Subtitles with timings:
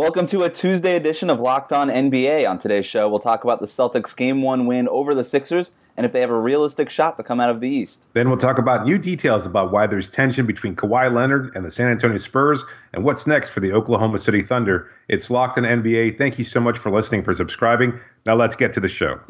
[0.00, 2.48] Welcome to a Tuesday edition of Locked On NBA.
[2.48, 6.06] On today's show, we'll talk about the Celtics' Game 1 win over the Sixers and
[6.06, 8.08] if they have a realistic shot to come out of the East.
[8.14, 11.70] Then we'll talk about new details about why there's tension between Kawhi Leonard and the
[11.70, 14.90] San Antonio Spurs and what's next for the Oklahoma City Thunder.
[15.08, 16.16] It's Locked On NBA.
[16.16, 18.00] Thank you so much for listening, for subscribing.
[18.24, 19.20] Now let's get to the show.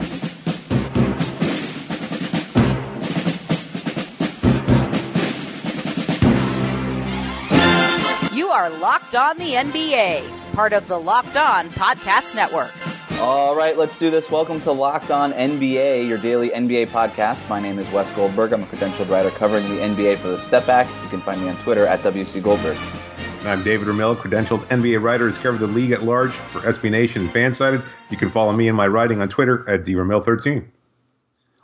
[9.13, 12.71] Locked On the NBA, part of the Locked On Podcast Network.
[13.19, 14.31] All right, let's do this.
[14.31, 17.49] Welcome to Locked On NBA, your daily NBA podcast.
[17.49, 18.53] My name is Wes Goldberg.
[18.53, 20.87] I'm a credentialed writer covering the NBA for the Step Back.
[21.03, 22.77] You can find me on Twitter at WC Goldberg.
[23.45, 27.23] I'm David Ramil, credentialed NBA writer who's covered the league at large for SB Nation
[27.23, 27.83] and Fansided.
[28.11, 30.65] You can follow me and my writing on Twitter at DRamil13.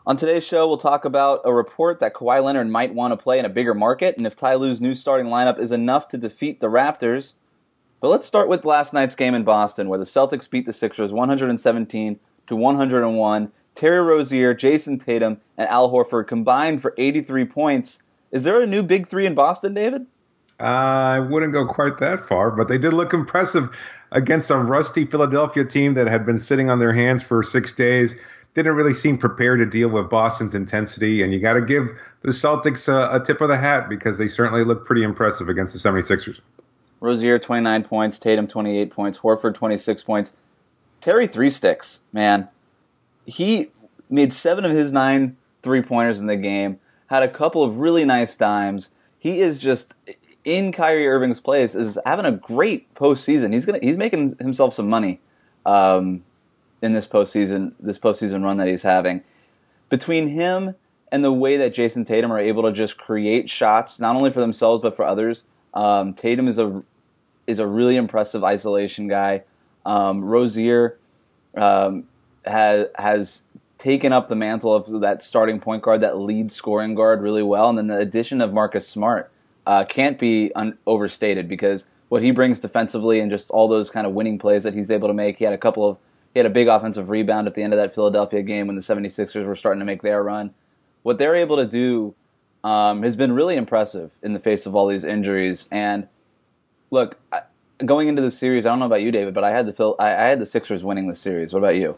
[0.09, 3.41] On today's show, we'll talk about a report that Kawhi Leonard might want to play
[3.41, 6.61] in a bigger market and if Ty Lue's new starting lineup is enough to defeat
[6.61, 7.35] the Raptors.
[8.01, 11.13] But let's start with last night's game in Boston, where the Celtics beat the Sixers
[11.13, 13.53] 117 to 101.
[13.75, 18.01] Terry Rozier, Jayson Tatum, and Al Horford combined for 83 points.
[18.31, 20.07] Is there a new big three in Boston, David?
[20.61, 23.69] I wouldn't go quite that far, but they did look impressive
[24.13, 28.15] against a rusty Philadelphia team that had been sitting on their hands for six days.
[28.57, 31.91] Didn't really seem prepared to deal with Boston's intensity, and you got to give
[32.23, 35.75] the Celtics a, a tip of the hat because they certainly looked pretty impressive against
[35.75, 36.41] the 76ers.
[37.01, 40.33] Rozier 29 points, Tatum 28 points, Horford 26 points.
[41.03, 42.49] Terry three sticks, man.
[43.27, 43.73] He
[44.09, 48.07] made seven of his nine three pointers in the game, had a couple of really
[48.07, 48.89] nice dimes.
[49.19, 49.93] He is just
[50.47, 53.53] in Kyrie Irving's place is having a great postseason.
[53.53, 55.21] He's gonna he's making himself some money
[55.67, 56.25] um,
[56.83, 59.23] in this postseason this postseason run that he's having.
[59.89, 60.75] Between him
[61.13, 64.41] and the way that Jayson Tatum are able to just create shots, not only for
[64.41, 66.83] themselves but for others, um, Tatum is a
[67.47, 69.45] is a really impressive isolation guy.
[69.85, 70.99] Um, Rozier
[71.57, 72.05] um,
[72.45, 73.43] has has
[73.79, 77.69] taken up the mantle of that starting point guard, that lead scoring guard, really well.
[77.69, 79.31] And then the addition of Marcus Smart
[79.67, 84.07] uh, can't be un- overstated because what he brings defensively and just all those kind
[84.07, 85.39] of winning plays that he's able to make.
[85.39, 85.99] He had a couple of
[86.37, 88.83] he had a big offensive rebound at the end of that Philadelphia game when the
[88.83, 90.53] 76ers were starting to make their run.
[91.03, 92.15] What they're able to do
[92.63, 95.67] um, has been really impressive in the face of all these injuries.
[95.73, 96.09] And
[96.91, 97.19] look,
[97.83, 99.97] going into the series, I don't know about you, David, but I had the Phil,
[99.99, 101.55] I, I had the Sixers winning the series.
[101.55, 101.97] What about you?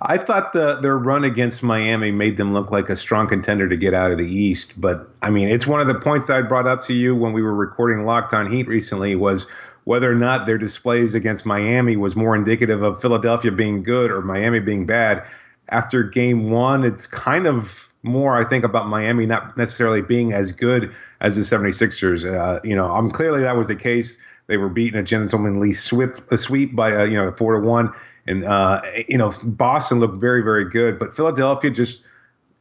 [0.00, 3.76] I thought the their run against Miami made them look like a strong contender to
[3.76, 4.80] get out of the East.
[4.80, 7.34] But I mean, it's one of the points that I brought up to you when
[7.34, 9.46] we were recording Locked On Heat recently was
[9.84, 14.22] whether or not their displays against Miami was more indicative of Philadelphia being good or
[14.22, 15.24] Miami being bad.
[15.68, 20.52] After game one, it's kind of more, I think, about Miami not necessarily being as
[20.52, 22.24] good as the 76ers.
[22.24, 24.18] Uh, you know, I'm clearly that was the case.
[24.48, 27.92] They were beaten a gentlemanly sweep, a sweep by, uh, you know, four to one.
[28.26, 30.98] And, uh, you know, Boston looked very, very good.
[30.98, 32.02] But Philadelphia just,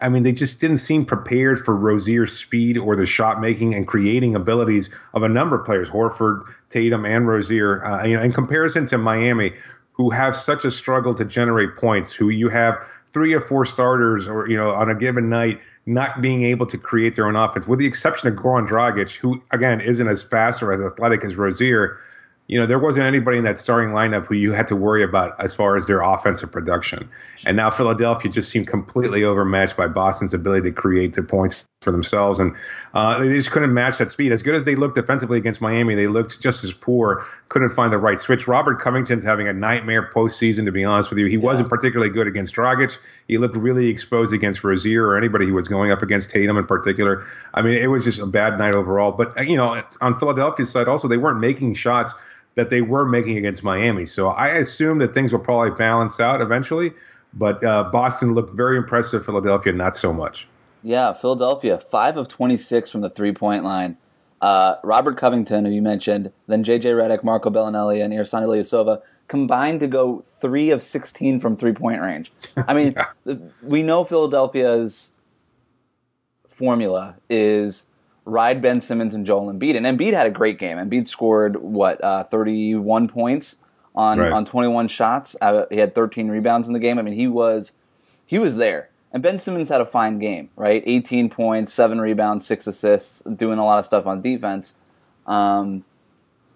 [0.02, 3.88] I mean, they just didn't seem prepared for Rozier's speed or the shot making and
[3.88, 7.86] creating abilities of a number of players, Horford, Tatum, and Rozier.
[7.86, 9.54] Uh, you know, in comparison to Miami,
[9.92, 12.76] who have such a struggle to generate points, who you have
[13.14, 16.78] three or four starters, or you know, on a given night, not being able to
[16.78, 20.64] create their own offense, with the exception of Goran Dragic, who again isn't as fast
[20.64, 22.00] or as athletic as Rozier
[22.52, 25.40] you know, there wasn't anybody in that starting lineup who you had to worry about
[25.40, 27.10] as far as their offensive production.
[27.46, 31.92] And now Philadelphia just seemed completely overmatched by Boston's ability to create the points for
[31.92, 32.42] themselves.
[32.42, 32.54] And
[32.94, 34.34] uh, they just couldn't match that speed.
[34.34, 37.94] As good as they looked defensively against Miami, they looked just as poor, couldn't find
[37.94, 38.50] the right switch.
[38.50, 41.28] Robert Covington's having a nightmare postseason, to be honest with you.
[41.28, 41.40] He yeah.
[41.40, 42.98] wasn't particularly good against Dragic.
[43.30, 46.66] He looked really exposed against Rozier or anybody he was going up against, Tatum in
[46.66, 47.26] particular.
[47.54, 49.14] I mean, it was just a bad night overall.
[49.14, 52.14] But, you know, on Philadelphia's side also, they weren't making shots–
[52.56, 54.06] that they were making against Miami.
[54.06, 56.94] So I assume that things will probably balance out eventually.
[57.34, 59.26] But uh, Boston looked very impressive.
[59.26, 60.48] Philadelphia, not so much.
[60.84, 63.98] Yeah, Philadelphia, five of 26 from the three point line.
[64.42, 66.92] Uh, Robert Covington, who you mentioned, then J.J.
[66.92, 72.02] Redick, Marco Belinelli, and Ersan Ilyasova combined to go three of 16 from three point
[72.02, 72.32] range.
[72.58, 73.36] I mean, yeah.
[73.62, 75.14] we know Philadelphia's
[76.48, 77.86] formula is
[78.26, 79.76] ride Ben Simmons and Joel Embiid.
[79.76, 80.78] And Embiid had a great game.
[80.78, 83.58] Embiid scored what uh, 31 points
[83.96, 84.32] on right.
[84.32, 85.36] on 21 shots.
[85.42, 86.98] Uh, he had 13 rebounds in the game.
[86.98, 87.74] I mean, he was
[88.26, 88.90] he was there.
[89.14, 90.82] And Ben Simmons had a fine game, right?
[90.86, 94.76] 18 points, seven rebounds, six assists, doing a lot of stuff on defense.
[95.28, 95.84] Um,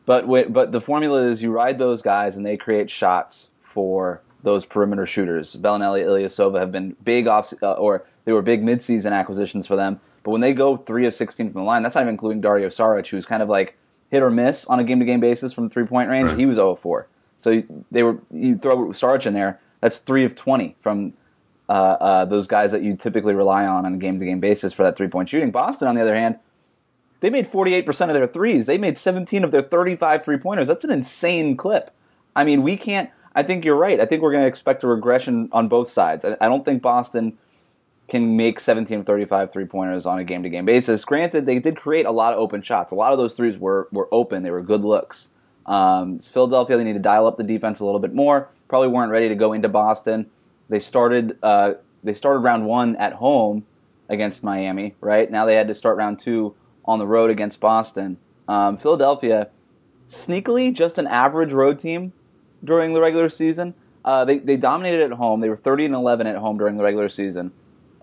[0.06, 4.64] but but the formula is you ride those guys and they create shots for those
[4.64, 5.56] perimeter shooters.
[5.56, 10.00] Belinelli, Ilyasova have been big off, uh, or they were big midseason acquisitions for them.
[10.26, 12.68] But when they go three of 16 from the line, that's not even including Dario
[12.68, 13.78] Saric, who's kind of like
[14.10, 16.30] hit or miss on a game to game basis from three point range.
[16.30, 16.40] Right.
[16.40, 17.08] He was 0 of 4.
[17.38, 17.62] So
[17.92, 19.60] they were you throw Sarge in there.
[19.82, 21.14] That's three of 20 from
[21.70, 24.74] uh, uh, those guys that you typically rely on on a game to game basis
[24.74, 25.52] for that three point shooting.
[25.52, 26.40] Boston, on the other hand,
[27.20, 28.66] they made 48% of their threes.
[28.66, 30.68] They made 17 of their 35 three pointers.
[30.68, 31.92] That's an insane clip.
[32.36, 33.12] I mean, we can't.
[33.36, 34.00] I think you're right.
[34.00, 36.26] I think we're going to expect a regression on both sides.
[36.26, 37.38] I, I don't think Boston
[38.08, 41.04] can make 17 of 35 three pointers on a game to game basis.
[41.06, 42.92] Granted, they did create a lot of open shots.
[42.92, 45.30] A lot of those threes were, were open, they were good looks.
[45.66, 48.50] Um, Philadelphia, they need to dial up the defense a little bit more.
[48.68, 50.30] Probably weren't ready to go into Boston.
[50.70, 53.66] They started uh, they started round one at home
[54.10, 54.96] against Miami.
[55.02, 56.56] Right now, they had to start round two
[56.86, 58.18] on the road against Boston.
[58.48, 59.50] Um, Philadelphia,
[60.08, 62.14] sneakily, just an average road team
[62.64, 63.74] during the regular season.
[64.04, 65.40] Uh, they they dominated at home.
[65.40, 67.52] They were 30 and 11 at home during the regular season.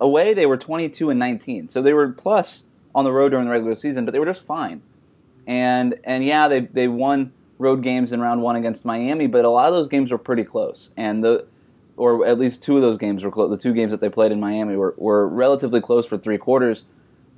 [0.03, 1.69] Away, they were 22 and 19.
[1.69, 4.45] So they were plus on the road during the regular season, but they were just
[4.45, 4.83] fine.
[5.47, 9.49] And and yeah, they they won road games in round one against Miami, but a
[9.49, 10.91] lot of those games were pretty close.
[10.97, 11.47] And the
[11.97, 13.49] or at least two of those games were close.
[13.51, 16.85] The two games that they played in Miami were, were relatively close for three quarters.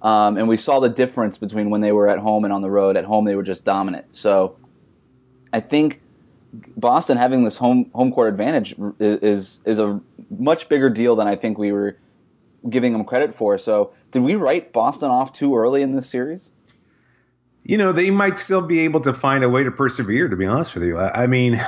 [0.01, 2.71] Um, and we saw the difference between when they were at home and on the
[2.71, 2.97] road.
[2.97, 4.17] At home, they were just dominant.
[4.17, 4.57] So
[5.53, 6.01] I think
[6.77, 10.01] Boston having this home home court advantage is is a
[10.31, 11.97] much bigger deal than I think we were
[12.69, 13.59] giving them credit for.
[13.59, 16.51] So did we write Boston off too early in this series?
[17.63, 20.29] You know, they might still be able to find a way to persevere.
[20.29, 21.65] To be honest with you, I, I mean.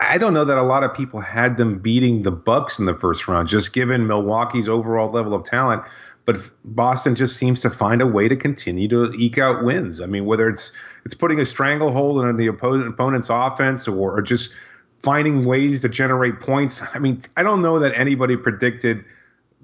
[0.00, 2.94] I don't know that a lot of people had them beating the Bucks in the
[2.94, 5.82] first round, just given Milwaukee's overall level of talent.
[6.24, 10.00] But Boston just seems to find a way to continue to eke out wins.
[10.00, 10.72] I mean, whether it's
[11.04, 14.54] it's putting a stranglehold on the opponent's offense or, or just
[15.02, 16.80] finding ways to generate points.
[16.94, 19.04] I mean, I don't know that anybody predicted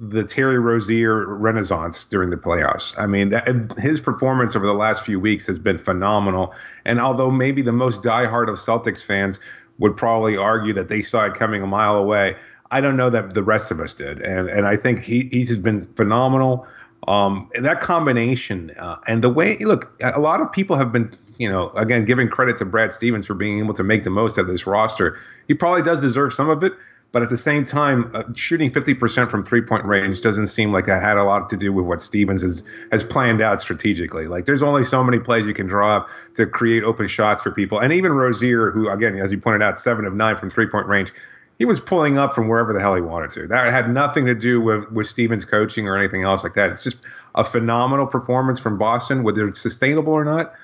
[0.03, 2.99] the Terry Rozier renaissance during the playoffs.
[2.99, 3.47] I mean, that,
[3.79, 6.55] his performance over the last few weeks has been phenomenal.
[6.87, 9.39] And although maybe the most diehard of Celtics fans
[9.79, 12.37] would probably argue that they saw it coming a mile away.
[12.71, 15.57] I don't know that the rest of us did, and and I think he he's
[15.57, 16.67] been phenomenal.
[17.09, 21.09] Um, that combination uh, and the way look, a lot of people have been,
[21.39, 24.39] you know, again giving credit to Brad Stevens for being able to make the most
[24.39, 25.19] of this roster.
[25.49, 26.75] He probably does deserve some of it,
[27.13, 30.87] but at the same time, uh, shooting 50% from three point range doesn't seem like
[30.87, 32.63] that had a lot to do with what Stevens has,
[32.93, 34.29] has planned out strategically.
[34.29, 37.51] Like, there's only so many plays you can draw up to create open shots for
[37.51, 37.81] people.
[37.81, 40.87] And even Rozier, who, again, as you pointed out, seven of nine from three point
[40.87, 41.13] range,
[41.59, 43.47] he was pulling up from wherever the hell he wanted to.
[43.49, 46.71] That had nothing to do with, with Stevens coaching or anything else like that.
[46.71, 46.99] It's just
[47.35, 50.55] a phenomenal performance from Boston, whether it's sustainable or not.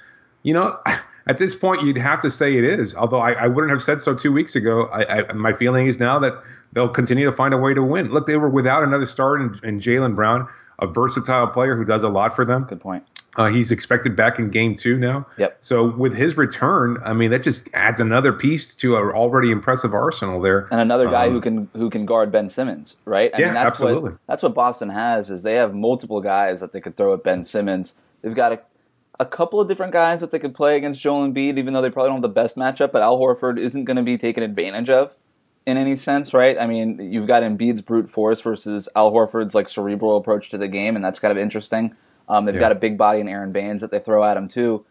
[0.42, 0.78] You know,
[1.26, 2.94] at this point, you'd have to say it is.
[2.94, 4.86] Although I, I wouldn't have said so two weeks ago.
[4.86, 6.34] I, I, my feeling is now that
[6.72, 8.12] they'll continue to find a way to win.
[8.12, 12.02] Look, they were without another start in, in Jaylen Brown, a versatile player who does
[12.02, 12.64] a lot for them.
[12.64, 13.04] Good point.
[13.38, 15.26] Uh, he's expected back in game two now.
[15.36, 15.58] Yep.
[15.60, 19.92] So with his return, I mean, that just adds another piece to an already impressive
[19.92, 20.68] arsenal there.
[20.70, 23.30] And another guy Um, who can who can guard Ben Simmons, right?
[23.34, 24.12] I Yeah, mean, that's absolutely.
[24.12, 27.22] What, that's what Boston has is they have multiple guys that they could throw at
[27.22, 27.94] Ben Simmons.
[28.22, 28.60] They've got a,
[29.18, 31.90] a couple of different guys that they could play against Joel Embiid, even though they
[31.90, 32.92] probably don't have the best matchup.
[32.92, 35.14] But Al Horford isn't going to be taken advantage of
[35.66, 36.56] in any sense, right?
[36.58, 40.68] I mean, you've got Embiid's brute force versus Al Horford's like cerebral approach to the
[40.68, 41.96] game, and that's kind of interesting.
[42.28, 42.60] Um, they've Yeah.
[42.60, 44.84] got a big body in Aron Baynes that they throw at him too.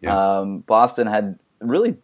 [0.00, 0.38] Yeah.
[0.38, 1.96] Um, Boston had really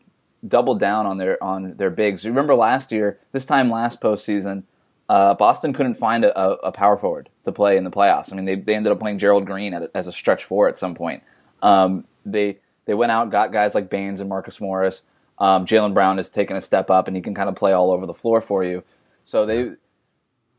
[0.47, 2.25] doubled down on their on their bigs.
[2.25, 4.63] You remember last year, this time last postseason,
[5.09, 8.33] uh, Boston couldn't find a, a, a power forward to play in the playoffs.
[8.33, 10.79] I mean, they, they ended up playing Gerald Green at, as a stretch four at
[10.79, 11.23] some point.
[11.63, 15.03] Um, they they went out got guys like Baynes and Marcus Morris.
[15.39, 17.93] Um, Jaylen Brown has taken a step up, and he can kind of play all
[17.93, 18.83] over the floor for you.
[19.25, 19.73] So they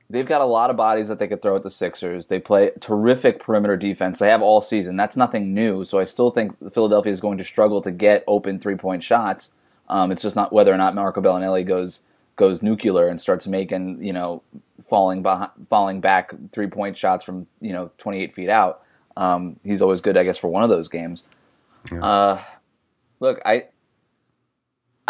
[0.09, 2.27] they've got a lot of bodies that they could throw at the Sixers.
[2.27, 4.19] They play terrific perimeter defense.
[4.19, 4.95] They have all season.
[4.95, 5.83] That's nothing new.
[5.85, 9.51] So I still think Philadelphia is going to struggle to get open three point shots.
[9.87, 12.01] Um, it's just not whether or not Marco Belinelli goes
[12.35, 14.41] goes nuclear and starts making you know
[14.87, 18.81] falling behind, falling back three point shots from you know 28 feet out.
[19.19, 21.23] Um, he's always good, I guess, for one of those games.
[22.01, 22.41] Uh,
[23.19, 23.65] look, I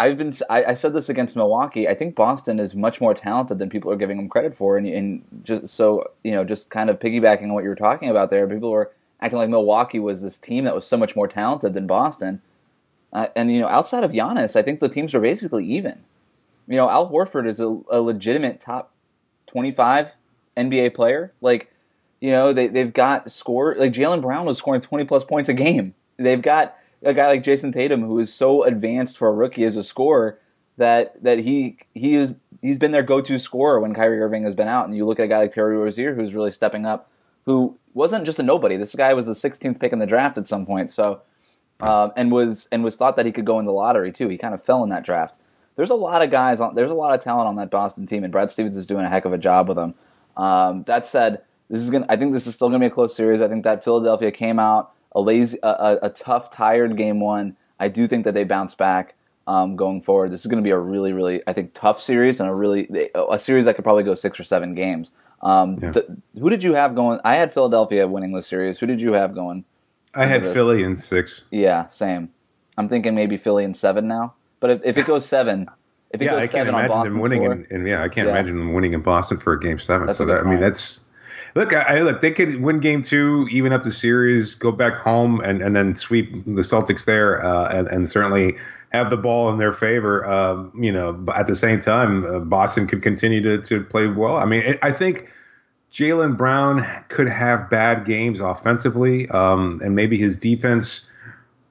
[0.00, 1.86] I've been I, I said this against Milwaukee.
[1.86, 4.86] I think Boston is much more talented than people are giving them credit for, and,
[4.86, 8.30] and just so you know, just kind of piggybacking on what you were talking about
[8.30, 8.90] there, people were
[9.20, 12.42] acting like Milwaukee was this team that was so much more talented than Boston.
[13.12, 16.00] Uh, and you know, outside of Giannis, I think the teams are basically even.
[16.66, 18.92] You know, Al Horford is a, a legitimate top
[19.46, 20.14] twenty-five
[20.56, 21.32] NBA player.
[21.40, 21.72] Like,
[22.20, 25.54] you know, they they've got score like Jaylen Brown was scoring twenty plus points a
[25.54, 25.94] game.
[26.16, 29.76] They've got a guy like Jayson Tatum who is so advanced for a rookie as
[29.76, 30.38] a scorer
[30.76, 34.68] that that he he is he's been their go-to scorer when Kyrie Irving has been
[34.68, 34.84] out.
[34.84, 37.10] And you look at a guy like Terry Rozier who's really stepping up,
[37.46, 38.76] who wasn't just a nobody.
[38.76, 40.90] This guy was the 16th pick in the draft at some point.
[40.90, 41.22] So
[41.80, 44.28] um, and was and was thought that he could go in the lottery too.
[44.28, 45.38] He kind of fell in that draft.
[45.76, 46.74] There's a lot of guys on.
[46.74, 49.08] There's a lot of talent on that Boston team, and Brad Stevens is doing a
[49.08, 49.94] heck of a job with them.
[50.36, 52.06] Um, that said, this is gonna.
[52.08, 53.40] I think this is still gonna be a close series.
[53.40, 57.56] I think that Philadelphia came out a lazy, a, a, a tough, tired game one.
[57.78, 59.14] I do think that they bounce back
[59.46, 60.30] um, going forward.
[60.30, 63.10] This is going to be a really, really, I think, tough series and a really
[63.14, 65.10] a series that could probably go six or seven games.
[65.42, 65.92] Um, Yeah.
[65.92, 66.06] th-
[66.38, 67.18] who did you have going?
[67.24, 68.78] I had Philadelphia winning this series.
[68.78, 69.64] Who did you have going?
[70.14, 70.52] I had this.
[70.52, 71.42] Philly in six.
[71.50, 72.30] Yeah, same.
[72.76, 74.34] I'm thinking maybe Philly in seven now.
[74.60, 75.68] But if, if it goes seven,
[76.10, 78.08] if it Yeah, goes I can't seven on imagine them winning, floor, in, yeah, I
[78.08, 78.34] can't Yeah.
[78.34, 80.06] imagine them winning in Boston for a game seven.
[80.06, 81.06] That's so that, I mean, that's
[81.54, 81.72] look.
[81.72, 82.20] I, I look.
[82.20, 85.94] They could win game two, even up the series, go back home, and, and then
[85.94, 88.56] sweep the Celtics there, uh, and and certainly
[88.92, 90.24] have the ball in their favor.
[90.26, 94.06] Um, you know, but at the same time, uh, Boston could continue to to play
[94.06, 94.36] well.
[94.36, 95.28] I mean, it, I think.
[95.92, 101.10] Jaylen Brown could have bad games offensively, um, and maybe his defense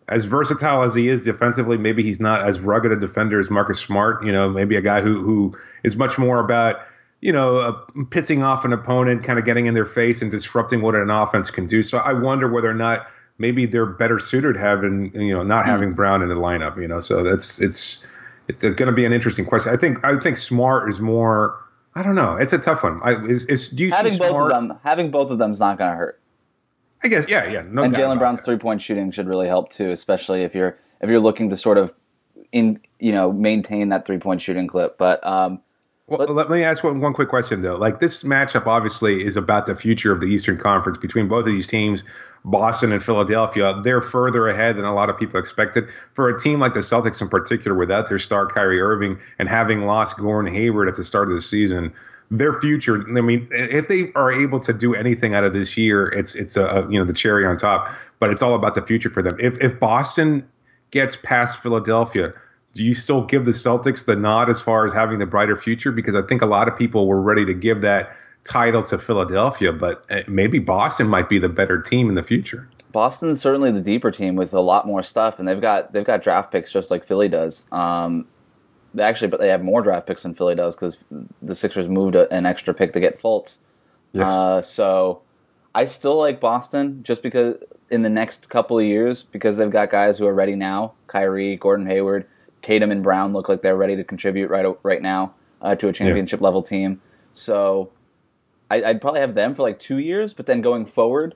[0.09, 3.79] as versatile as he is defensively, maybe he's not as rugged a defender as Marcus
[3.79, 4.25] Smart.
[4.25, 6.81] You know, maybe a guy who who is much more about
[7.21, 7.71] you know uh,
[8.05, 11.51] pissing off an opponent, kind of getting in their face and disrupting what an offense
[11.51, 11.83] can do.
[11.83, 13.07] So I wonder whether or not
[13.37, 16.79] maybe they're better suited having you know not having Brown in the lineup.
[16.79, 18.05] You know, so that's it's
[18.47, 19.73] it's going to be an interesting question.
[19.73, 21.63] I think I think Smart is more.
[21.95, 22.35] I don't know.
[22.35, 23.01] It's a tough one.
[23.03, 24.51] I, is, is do you having both Smart?
[24.51, 26.21] of them, having both of them is not going to hurt.
[27.03, 27.63] I guess yeah, yeah.
[27.67, 31.09] No and Jaylen Brown's three point shooting should really help too, especially if you're if
[31.09, 31.93] you're looking to sort of
[32.51, 34.97] in you know maintain that three point shooting clip.
[34.97, 35.61] But um,
[36.09, 37.75] Well, But- let me ask one, one quick question though.
[37.75, 41.51] Like this matchup obviously is about the future of the Eastern Conference between both of
[41.51, 42.03] these teams,
[42.45, 43.79] Boston and Philadelphia.
[43.83, 45.87] They're further ahead than a lot of people expected.
[46.13, 49.85] For a team like the Celtics in particular, without their star Kyrie Irving and having
[49.85, 51.93] lost Gordon Hayward at the start of the season,
[52.31, 53.03] their future.
[53.07, 56.57] I mean, if they are able to do anything out of this year, it's it's
[56.57, 57.89] a, a you know the cherry on top.
[58.19, 59.37] But it's all about the future for them.
[59.39, 60.47] If if Boston
[60.91, 62.33] gets past Philadelphia,
[62.79, 65.91] do you still give the Celtics the nod as far as having the brighter future?
[65.91, 69.73] Because I think a lot of people were ready to give that title to Philadelphia,
[69.73, 72.69] but uh, maybe Boston might be the better team in the future.
[72.93, 76.23] Boston's certainly the deeper team with a lot more stuff, and they've got they've got
[76.23, 77.65] draft picks just like Philly does.
[77.73, 78.25] Um,
[78.97, 81.03] actually, but they have more draft picks than Philly does because
[81.41, 83.57] the Sixers moved a, an extra pick to get Fultz.
[84.17, 85.21] Uh, so
[85.75, 87.57] I still like Boston just because
[87.91, 90.93] in the next couple of years because they've got guys who are ready now.
[91.07, 92.25] Kyrie, Gordon Hayward,
[92.61, 95.93] Tatum, and Brown look like they're ready to contribute right right now uh, to a
[95.93, 97.01] championship level team.
[97.33, 97.89] So
[98.69, 101.35] I, I'd probably have them for like two years, but then going forward,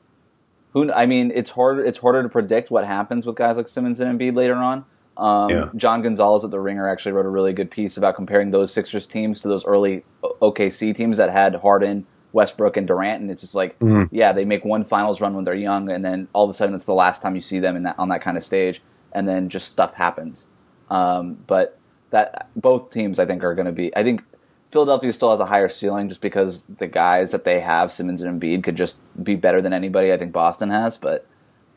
[0.72, 4.00] who I mean, it's harder it's harder to predict what happens with guys like Simmons
[4.00, 4.86] and Embiid later on.
[5.16, 5.70] Um, Yeah.
[5.76, 9.06] John Gonzalez at the Ringer actually wrote a really good piece about comparing those Sixers
[9.06, 10.04] teams to those early
[10.42, 14.10] OKC teams that had Harden, Westbrook, and Durant, and it's just like, Mhm.
[14.12, 16.74] yeah, they make one finals run when they're young, and then all of a sudden
[16.74, 19.28] it's the last time you see them in that on that kind of stage, and
[19.28, 20.48] then just stuff happens.
[20.90, 23.96] Um, but that both teams, I think, are going to be.
[23.96, 24.24] I think
[24.72, 28.42] Philadelphia still has a higher ceiling just because the guys that they have, Simmons and
[28.42, 30.14] Embiid, could just be better than anybody.
[30.14, 31.28] I think Boston has, but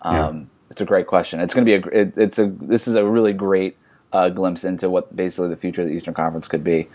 [0.02, 1.40] um, it's a great question.
[1.40, 2.00] It's going to be a.
[2.00, 2.46] It, it's a.
[2.46, 3.76] This is a really great
[4.12, 6.88] uh, glimpse into what basically the future of the Eastern Conference could be.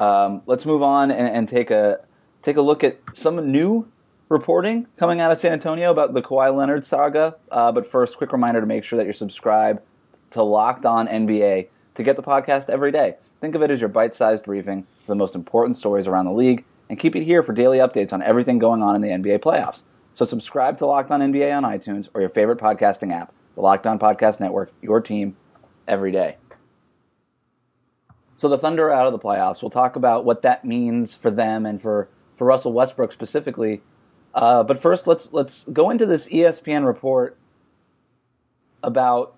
[0.00, 2.00] Um, let's move on and, and take a
[2.42, 3.88] take a look at some new
[4.28, 7.36] reporting coming out of San Antonio about the Kawhi Leonard saga.
[7.50, 9.80] Uh, but first, quick reminder to make sure that you're subscribed
[10.34, 13.16] to Locked On NBA to get the podcast every day.
[13.40, 16.64] Think of it as your bite-sized briefing for the most important stories around the league,
[16.88, 19.84] and keep it here for daily updates on everything going on in the NBA playoffs.
[20.12, 23.32] So subscribe to Locked On NBA on iTunes or your favorite podcasting app.
[23.54, 25.36] The Locked On Podcast Network, your team
[25.86, 26.36] every day.
[28.36, 29.62] So the Thunder are out of the playoffs.
[29.62, 33.82] We'll talk about what that means for them and for, for Russell Westbrook specifically.
[34.34, 37.38] Uh, but first, let's let's go into this ESPN report
[38.82, 39.36] about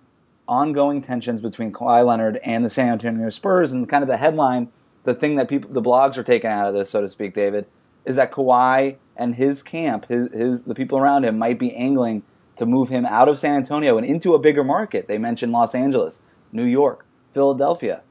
[0.49, 4.69] ongoing tensions between Kawhi Leonard and the San Antonio Spurs, and kind of the headline,
[5.05, 7.67] the thing that people, the blogs are taking out of this, so to speak, David,
[8.05, 12.23] is that Kawhi and his camp, his his the people around him, might be angling
[12.57, 15.09] to move him out of San Antonio and into a bigger market.
[15.09, 16.23] They mentioned Los Angeles,
[16.53, 18.03] New York, Philadelphia.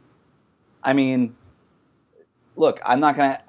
[0.84, 1.36] I mean,
[2.56, 3.42] look, I'm not gonna.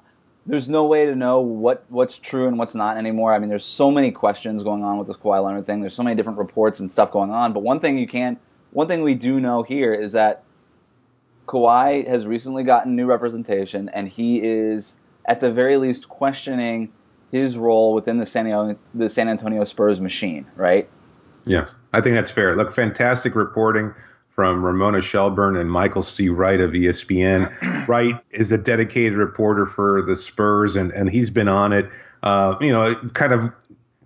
[0.45, 3.33] There's no way to know what what's true and what's not anymore.
[3.33, 5.81] I mean, there's so many questions going on with this Kawhi Leonard thing.
[5.81, 7.53] There's so many different reports and stuff going on.
[7.53, 8.39] But one thing you can,
[8.77, 10.43] one thing we do know here is that
[11.47, 16.93] Kawhi has recently gotten new representation, and he is at the very least questioning
[17.31, 20.45] his role within the San Antonio, the San Antonio Spurs machine.
[20.55, 20.87] Right?
[21.45, 22.55] Yes, I think that's fair.
[22.55, 23.95] Look, fantastic reporting
[24.29, 26.29] from Ramona Shelburne and Michael C.
[26.29, 27.87] Wright of ESPN.
[27.87, 31.89] Wright is the dedicated reporter for the Spurs, and, and he's been on it.
[32.21, 33.51] Uh, you know, kind of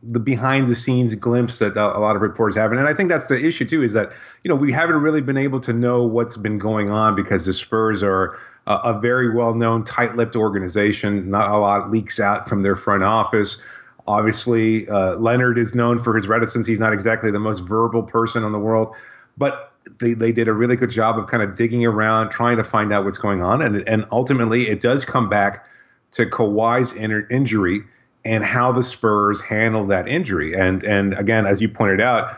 [0.03, 2.71] the behind the scenes glimpse that a lot of reporters have.
[2.71, 4.11] And I think that's the issue too, is that,
[4.43, 7.53] you know, we haven't really been able to know what's been going on because the
[7.53, 11.29] Spurs are a, a very well known, tight lipped organization.
[11.29, 13.61] Not a lot leaks out from their front office.
[14.07, 16.65] Obviously, uh, Leonard is known for his reticence.
[16.65, 18.95] He's not exactly the most verbal person in the world,
[19.37, 22.63] but they, they did a really good job of kind of digging around, trying to
[22.63, 23.61] find out what's going on.
[23.61, 25.67] And, and ultimately, it does come back
[26.13, 27.83] to Kawhi's in- injury
[28.23, 30.53] and how the Spurs handled that injury.
[30.53, 32.37] And and again, as you pointed out,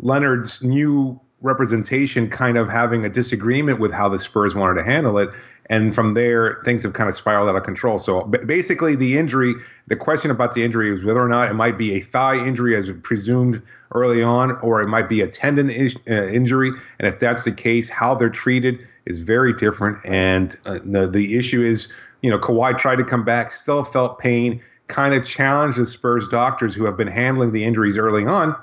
[0.00, 5.18] Leonard's new representation kind of having a disagreement with how the Spurs wanted to handle
[5.18, 5.30] it.
[5.70, 7.98] And from there, things have kind of spiraled out of control.
[7.98, 9.54] So basically, the injury,
[9.86, 12.74] the question about the injury is whether or not it might be a thigh injury
[12.74, 16.70] as presumed early on, or it might be a tendon is, uh, injury.
[16.98, 19.98] And if that's the case, how they're treated is very different.
[20.06, 21.92] And uh, the, the issue is,
[22.22, 26.28] you know, Kawhi tried to come back, still felt pain kind of challenged the Spurs
[26.28, 28.56] doctors who have been handling the injuries early on,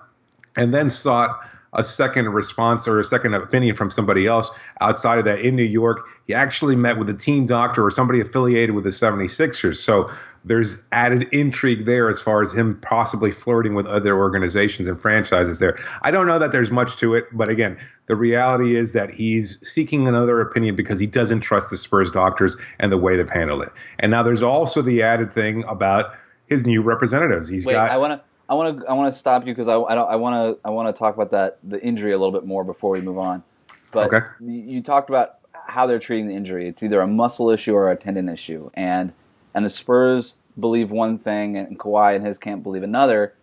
[0.55, 1.39] and then sought
[1.75, 4.49] a second response or a second opinion from somebody else
[4.81, 6.07] outside of that in New York.
[6.25, 9.77] He actually met with a team doctor or somebody affiliated with the 76ers.
[9.77, 10.09] So
[10.45, 15.59] there's added intrigue there as far as him possibly flirting with other organizations and franchises
[15.59, 15.77] there.
[16.01, 17.77] I don't know that there's much to it, but again,
[18.07, 22.55] the reality is that he's seeking another opinion because he doesn't trust the Spurs doctors
[22.79, 23.69] and the way they've handled it.
[23.99, 26.13] And now there's also the added thing about
[26.47, 27.47] his new representatives.
[27.47, 27.89] He's Wait, got.
[27.89, 28.34] I want to.
[28.47, 28.87] I want to.
[28.87, 30.09] I want to stop you because I, I don't.
[30.09, 30.67] I want to.
[30.67, 33.17] I want to talk about that the injury a little bit more before we move
[33.17, 33.43] on.
[33.91, 34.25] But Okay.
[34.41, 36.67] you, talked about how they're treating the injury.
[36.67, 39.13] It's either a muscle issue or a tendon issue, and
[39.53, 43.33] and the Spurs believe one thing, and Kawhi and his camp believe another.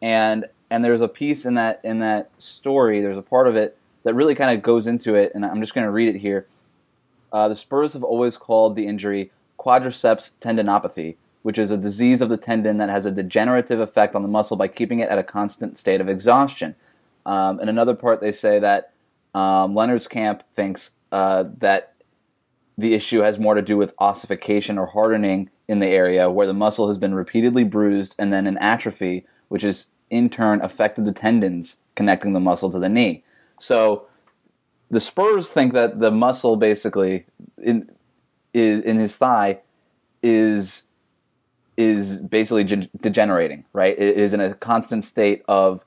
[0.00, 3.00] And and there's a piece in that in that story.
[3.00, 5.74] There's a part of it that really kind of goes into it, and I'm just
[5.74, 6.46] going to read it here.
[7.32, 12.30] Uh, the Spurs have always called the injury quadriceps tendinopathy, which is a disease of
[12.30, 15.22] the tendon that has a degenerative effect on the muscle by keeping it at a
[15.22, 16.74] constant state of exhaustion.
[17.26, 18.94] Um, in another part, they say that
[19.34, 21.96] um, Leonard's camp thinks uh, that
[22.78, 26.54] the issue has more to do with ossification or hardening in the area where the
[26.54, 31.12] muscle has been repeatedly bruised and then an atrophy, which has in turn affected the
[31.12, 33.22] tendons connecting the muscle to the knee.
[33.60, 34.06] So
[34.90, 37.26] the Spurs think that the muscle basically
[37.62, 37.90] in
[38.54, 39.60] in, in his thigh
[40.22, 40.84] is
[41.76, 43.98] is basically ge- degenerating, right?
[43.98, 45.84] It is in a constant state of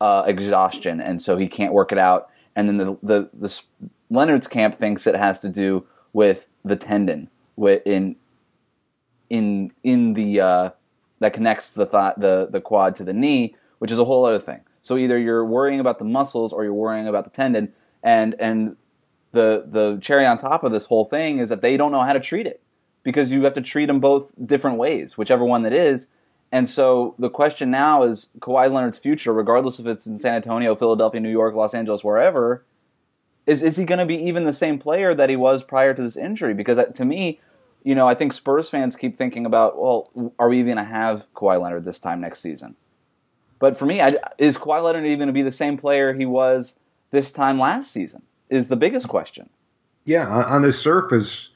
[0.00, 2.28] uh, exhaustion, and so he can't work it out.
[2.54, 3.62] And then the the, the
[4.10, 8.16] Leonard's camp thinks it has to do with the tendon in
[9.30, 10.70] in in the uh,
[11.20, 14.40] that connects the thigh, the the quad to the knee, which is a whole other
[14.40, 14.60] thing.
[14.82, 17.72] So either you're worrying about the muscles or you're worrying about the tendon,
[18.02, 18.76] and and
[19.32, 22.12] the the cherry on top of this whole thing is that they don't know how
[22.12, 22.62] to treat it
[23.06, 26.08] because you have to treat them both different ways, whichever one that is.
[26.50, 30.74] And so the question now is Kawhi Leonard's future, regardless if it's in San Antonio,
[30.74, 32.64] Philadelphia, New York, Los Angeles, wherever,
[33.46, 36.02] is is he going to be even the same player that he was prior to
[36.02, 36.52] this injury?
[36.52, 37.40] Because uh, to me,
[37.84, 40.92] you know, I think Spurs fans keep thinking about, well, are we even going to
[40.92, 42.74] have Kawhi Leonard this time next season?
[43.60, 46.26] But for me, I, is Kawhi Leonard even going to be the same player he
[46.26, 46.80] was
[47.12, 48.22] this time last season?
[48.50, 49.48] Is the biggest question.
[50.04, 51.50] yeah, on, on the surface,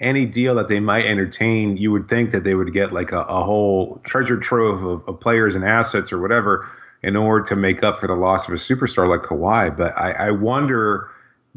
[0.00, 3.20] any deal that they might entertain, you would think that they would get like a,
[3.20, 6.66] a whole treasure trove of, of players and assets or whatever
[7.02, 9.76] in order to make up for the loss of a superstar like Kawhi.
[9.76, 11.10] But I, I wonder,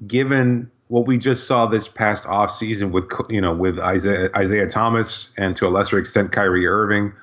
[0.05, 5.33] given what we just saw this past offseason with you know with Isaiah, Isaiah Thomas
[5.37, 7.13] and to a lesser extent Kyrie Irving.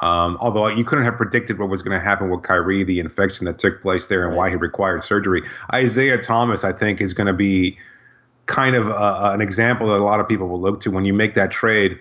[0.00, 3.46] Um, although you couldn't have predicted what was going to happen with Kyrie, the infection
[3.46, 4.38] that took place there, and Right.
[4.38, 5.42] why he required surgery.
[5.72, 7.78] Isaiah Thomas, I think, is going to be
[8.46, 11.04] kind of uh, uh, an example that a lot of people will look to when
[11.04, 11.98] you make that trade.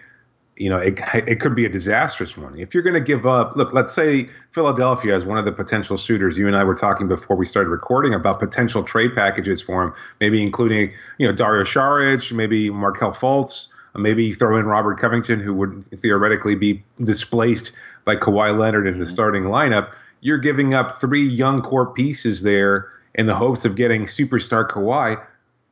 [0.55, 2.59] You know, it, it could be a disastrous one.
[2.59, 5.97] If you're going to give up, look, let's say Philadelphia is one of the potential
[5.97, 6.37] suitors.
[6.37, 9.93] You and I were talking before we started recording about potential trade packages for him,
[10.19, 15.39] maybe including, you know, Dario Saric, maybe Markelle Fultz, uh, maybe throw in Robert Covington,
[15.39, 17.71] who would theoretically be displaced
[18.05, 19.13] by Kawhi Leonard in the mm-hmm.
[19.13, 19.93] starting lineup.
[20.21, 25.19] You're giving up three young core pieces there in the hopes of getting superstar Kawhi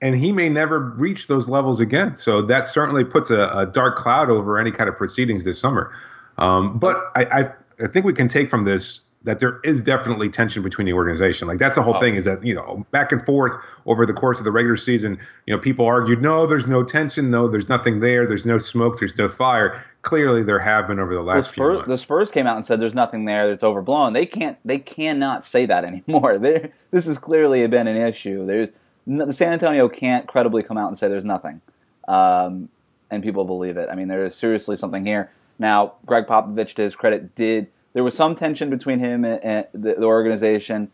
[0.02, 2.18] and he may never reach those levels again.
[2.18, 5.92] So that certainly puts a, a dark cloud over any kind of proceedings this summer.
[6.38, 10.30] Um, but I, I, I think we can take from this that there is definitely
[10.30, 11.48] tension between the organization.
[11.48, 12.00] Like that's the whole Oh.
[12.00, 13.52] thing is that you know back and forth
[13.86, 15.20] over the course of the regular season.
[15.46, 18.98] You know, people argued, no, there's no tension, no, there's nothing there, there's no smoke,
[18.98, 19.84] there's no fire.
[20.02, 21.88] Clearly, there have been over the The last few Spurs, months.
[21.90, 24.14] the Spurs came out and said there's nothing there that's overblown.
[24.14, 24.58] They can't.
[24.66, 26.40] They cannot say that anymore.
[26.40, 28.48] They, this has clearly been an issue.
[28.48, 31.62] There's the San Antonio can't credibly come out and say there's nothing,
[32.08, 32.70] um,
[33.10, 33.90] and people believe it.
[33.92, 35.32] I mean, there is seriously something here.
[35.58, 39.68] Now, Gregg Popovich, to his credit, did there was some tension between him and, and
[39.74, 40.92] the, the organization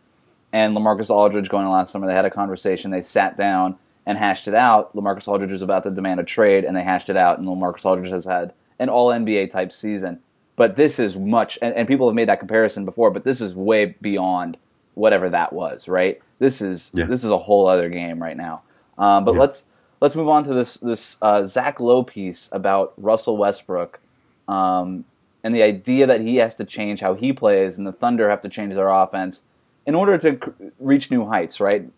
[0.53, 2.07] and LaMarcus Aldridge going last summer.
[2.07, 2.91] They had a conversation.
[2.91, 4.95] They sat down and hashed it out.
[4.95, 7.37] LaMarcus Aldridge was about to demand a trade, and they hashed it out.
[7.37, 10.19] And LaMarcus Aldridge has had an All NBA type season.
[10.55, 13.11] But this is much, and, and, people have made that comparison before.
[13.11, 14.57] But this is way beyond
[14.95, 16.19] whatever that was, right?
[16.39, 17.05] This is yeah.
[17.05, 18.63] this is a whole other game right now.
[18.97, 19.41] Um, but yeah.
[19.41, 19.65] let's
[20.01, 23.99] let's move on to this this uh, Zach Lowe piece about Russell Westbrook
[24.47, 25.05] um,
[25.43, 28.41] and the idea that he has to change how he plays, and the Thunder have
[28.41, 29.43] to change their offense
[29.85, 31.59] in order to reach new heights.
[31.59, 31.89] Right?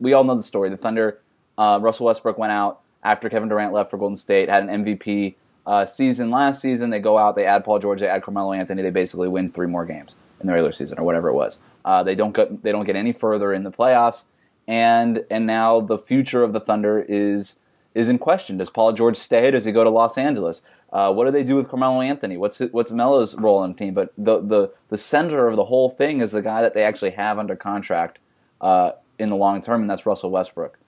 [0.00, 0.70] We all know the story.
[0.70, 1.20] The Thunder,
[1.56, 5.34] uh, Russell Westbrook went out after Kevin Durant left for Golden State, had an MVP
[5.66, 6.90] uh, season last season.
[6.90, 8.82] They go out, they add Paul George, they add Carmelo Anthony.
[8.82, 11.58] They basically win three more games in the regular season or whatever it was.
[11.84, 14.24] Uh, they don't get they don't get any further in the playoffs,
[14.66, 17.58] and and now the future of the Thunder is
[17.94, 18.56] is in question.
[18.56, 19.50] Does Paul George stay?
[19.50, 20.62] Does he go to Los Angeles?
[20.92, 22.36] Uh, what do they do with Carmelo Anthony?
[22.36, 23.94] What's what's Melo's role on the team?
[23.94, 27.10] But the the the center of the whole thing is the guy that they actually
[27.12, 28.18] have under contract
[28.60, 30.78] uh, in the long term, and that's Russell Westbrook.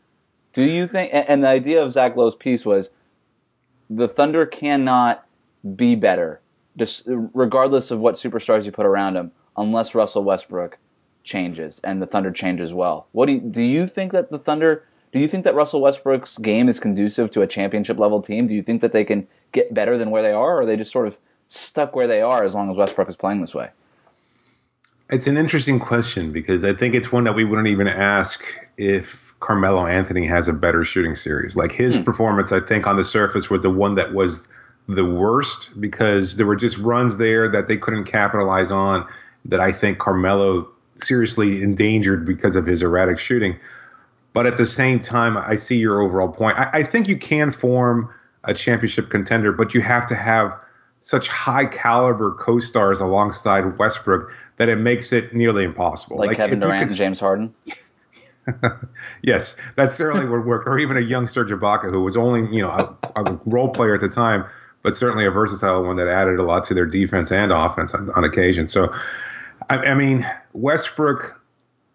[0.53, 1.11] Do you think?
[1.13, 2.91] And the idea of Zach Lowe's piece was
[3.91, 5.27] the Thunder cannot
[5.75, 6.41] be better,
[7.07, 10.79] regardless of what superstars you put around him, unless Russell Westbrook
[11.27, 13.07] changes and the Thunder change as well.
[13.12, 14.85] What do you, do you think that the Thunder?
[15.12, 18.47] Do you think that Russell Westbrook's game is conducive to a championship level team?
[18.47, 20.77] Do you think that they can get better than where they are, or are they
[20.77, 23.71] just sort of stuck where they are as long as Westbrook is playing this way?
[25.11, 28.43] It's an interesting question because I think it's one that we wouldn't even ask
[28.77, 31.57] if Carmelo Anthony has a better shooting series.
[31.57, 32.03] Like his hmm.
[32.03, 34.49] performance, I think on the surface was the one that was
[34.89, 39.07] the worst because there were just runs there that they couldn't capitalize on
[39.45, 43.57] that I think Carmelo seriously endangered because of his erratic shooting.
[44.33, 46.59] But at the same time, I see your overall point.
[46.59, 48.13] I, I think you can form
[48.45, 50.53] a championship contender, but you have to have
[51.01, 56.19] such high caliber co-stars alongside Westbrook that it makes it nearly impossible.
[56.19, 57.55] Like, like Kevin Durant and James Harden.
[59.23, 60.67] yes, that certainly would work.
[60.67, 63.95] Or even a young Serge Ibaka, who was only you know a, a, role player
[63.95, 64.45] at the time,
[64.83, 68.11] but certainly a versatile one that added a lot to their defense and offense on,
[68.11, 68.69] on occasion.
[68.69, 68.93] So,
[69.69, 71.41] I, I mean, Westbrook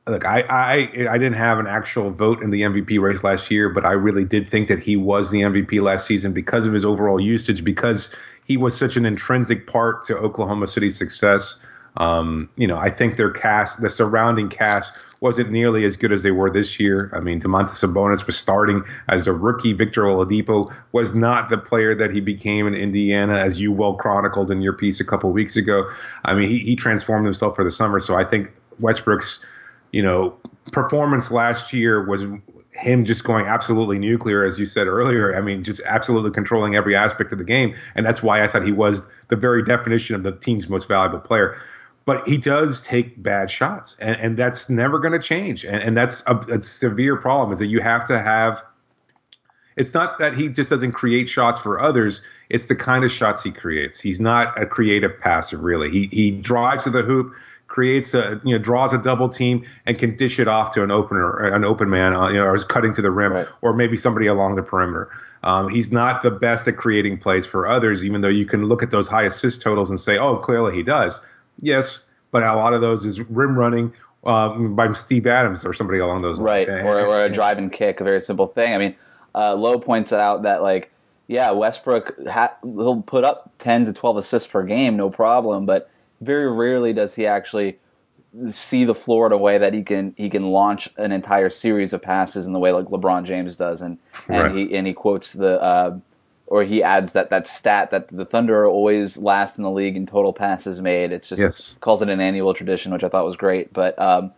[0.08, 3.70] look, I, I I didn't have an actual vote in the MVP race last year,
[3.70, 6.86] but I really did think that he was the MVP last season because of his
[6.86, 11.60] overall usage, because he was such an intrinsic part to Oklahoma City's success.
[11.98, 16.24] Um, you know, I think their cast, the surrounding cast, wasn't nearly as good as
[16.24, 17.12] they were this year.
[17.14, 19.74] I mean, Domantas Sabonis was starting as a rookie.
[19.74, 24.50] Victor Oladipo was not the player that he became in Indiana, as you well chronicled
[24.50, 25.88] in your piece a couple weeks ago.
[26.26, 28.00] I mean, he, he transformed himself for the summer.
[28.00, 29.46] So I think Westbrook's
[29.92, 30.38] you know,
[30.72, 32.26] performance last year was
[32.72, 35.36] him just going absolutely nuclear, as you said earlier.
[35.36, 37.76] I mean, just absolutely controlling every aspect of the game.
[37.96, 41.20] And that's why I thought he was the very definition of the team's most valuable
[41.20, 41.58] player.
[42.06, 45.64] But he does take bad shots, and, and that's never going to change.
[45.64, 48.64] And, and that's a, a severe problem is that you have to have
[49.78, 53.44] it's not that he just doesn't create shots for others it's the kind of shots
[53.44, 57.34] he creates he's not a creative passer really he he drives to the hoop
[57.68, 60.92] creates a you know draws a double team and can dish it off to an
[60.92, 63.48] opener an open man uh, you know or is cutting to the rim right.
[63.62, 65.10] or maybe somebody along the perimeter
[65.44, 68.84] um, he's not the best at creating plays for others even though you can look
[68.84, 71.22] at those high assist totals and say oh clearly he does
[71.60, 75.98] yes but a lot of those is rim running um, by Steve Adams or somebody
[75.98, 76.68] along those lines.
[76.68, 78.74] Right or, or a drive and kick a very simple thing.
[78.74, 78.96] I mean
[79.34, 80.92] uh, Lowe points out that like
[81.28, 85.90] yeah Westbrook ha- he'll put up 10 to 12 assists per game no problem but
[86.20, 87.80] very rarely does he actually
[88.50, 91.94] see the floor in a way that he can he can launch an entire series
[91.94, 94.56] of passes in the way like LeBron James does, and and right.
[94.56, 95.98] he and he quotes the uh,
[96.52, 99.96] or he adds that that stat that the Thunder are always last in the league
[99.96, 101.14] in total passes made.
[101.14, 101.78] It's just yes.
[101.80, 103.72] calls it an annual tradition, which I thought was great.
[103.72, 104.34] But um,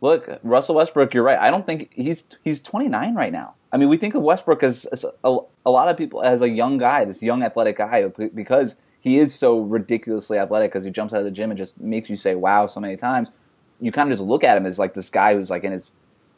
[0.00, 1.38] look, Russell Westbrook, you're right.
[1.38, 3.56] I don't think he's he's 29 right now.
[3.70, 6.48] I mean, we think of Westbrook as, as a, a lot of people as a
[6.48, 11.12] young guy, this young athletic guy, because he is so ridiculously athletic because he jumps
[11.12, 13.28] out of the gym and just makes you say wow so many times.
[13.82, 15.90] You kind of just look at him as like this guy who's like in his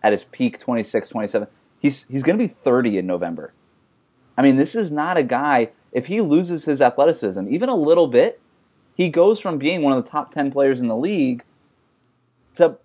[0.02, 1.46] at his peak 26, 27.
[1.78, 3.52] He's he's going to be 30 in November.
[4.36, 8.06] I mean, this is not a guy if he loses his athleticism even a little
[8.06, 8.40] bit,
[8.94, 11.44] he goes from being one of the top 10 players in the league
[12.54, 12.78] to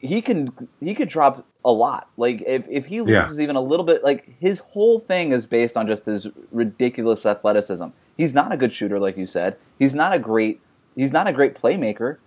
[0.00, 2.08] he can he could drop a lot.
[2.16, 3.42] Like if if he loses yeah.
[3.42, 7.86] even a little bit, like his whole thing is based on just his ridiculous athleticism.
[8.16, 9.56] He's not a good shooter, like you said.
[9.78, 10.60] He's not a great.
[10.96, 12.18] He's not a great playmaker.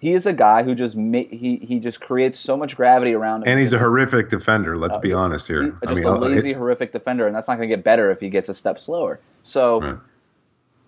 [0.00, 3.42] He is a guy who just ma- he he just creates so much gravity around
[3.42, 3.48] him.
[3.48, 4.78] And he's a horrific defender.
[4.78, 5.62] Let's uh, be honest here.
[5.62, 8.10] He, just I mean, a lazy, horrific defender, and that's not going to get better
[8.10, 9.20] if he gets a step slower.
[9.42, 9.98] So, right.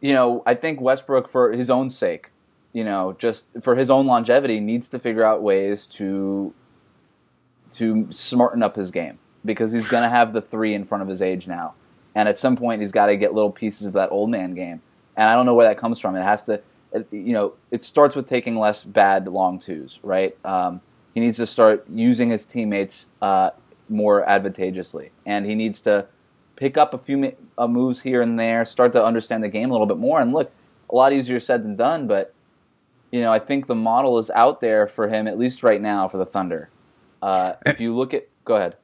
[0.01, 2.31] you know, I think Westbrook, for his own sake,
[2.73, 6.55] you know, just for his own longevity, needs to figure out ways to
[7.73, 11.09] to smarten up his game because he's going to have the three in front of
[11.09, 11.75] his age now,
[12.15, 14.81] and at some point he's got to get little pieces of that old man game,
[15.19, 16.17] and I don't know where that comes from.
[16.17, 16.65] It has to, it,
[17.11, 20.37] you know, it starts with taking less bad long twos, right?
[20.45, 20.81] Um,
[21.15, 23.51] he needs to start using his teammates uh,
[23.89, 26.07] more advantageously, and he needs to
[26.57, 29.73] pick up a few uh, moves here and there, start to understand the game a
[29.73, 30.21] little bit more.
[30.21, 30.53] And look,
[30.89, 32.35] a lot easier said than done, but
[33.11, 36.09] you know, I think the model is out there for him at least right now
[36.09, 36.71] for the Thunder.
[37.21, 38.77] Uh, if you look at, go ahead.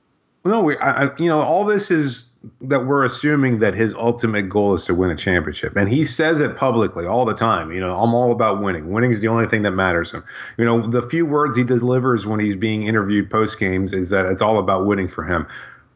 [0.44, 4.74] No, we, I, you know, all this is that we're assuming that his ultimate goal
[4.74, 7.72] is to win a championship, and he says it publicly all the time.
[7.72, 8.90] You know, I'm all about winning.
[8.90, 10.12] Winning is the only thing that matters.
[10.12, 10.24] Him.
[10.56, 14.26] You know, the few words he delivers when he's being interviewed post games is that
[14.26, 15.46] it's all about winning for him.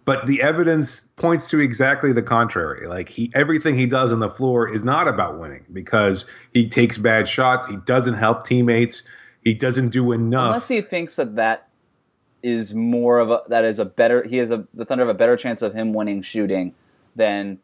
[0.05, 2.87] But the evidence points to exactly the contrary.
[2.89, 6.99] Like he, everything he does on the floor is not about winning because he takes
[6.99, 7.67] bad shots.
[7.67, 9.09] He doesn't help teammates.
[9.45, 10.47] He doesn't do enough.
[10.47, 11.69] Unless he thinks that that
[12.43, 15.19] is more of a that is a better he has a the Thunder have a
[15.19, 16.75] better chance of him winning shooting
[17.15, 17.59] than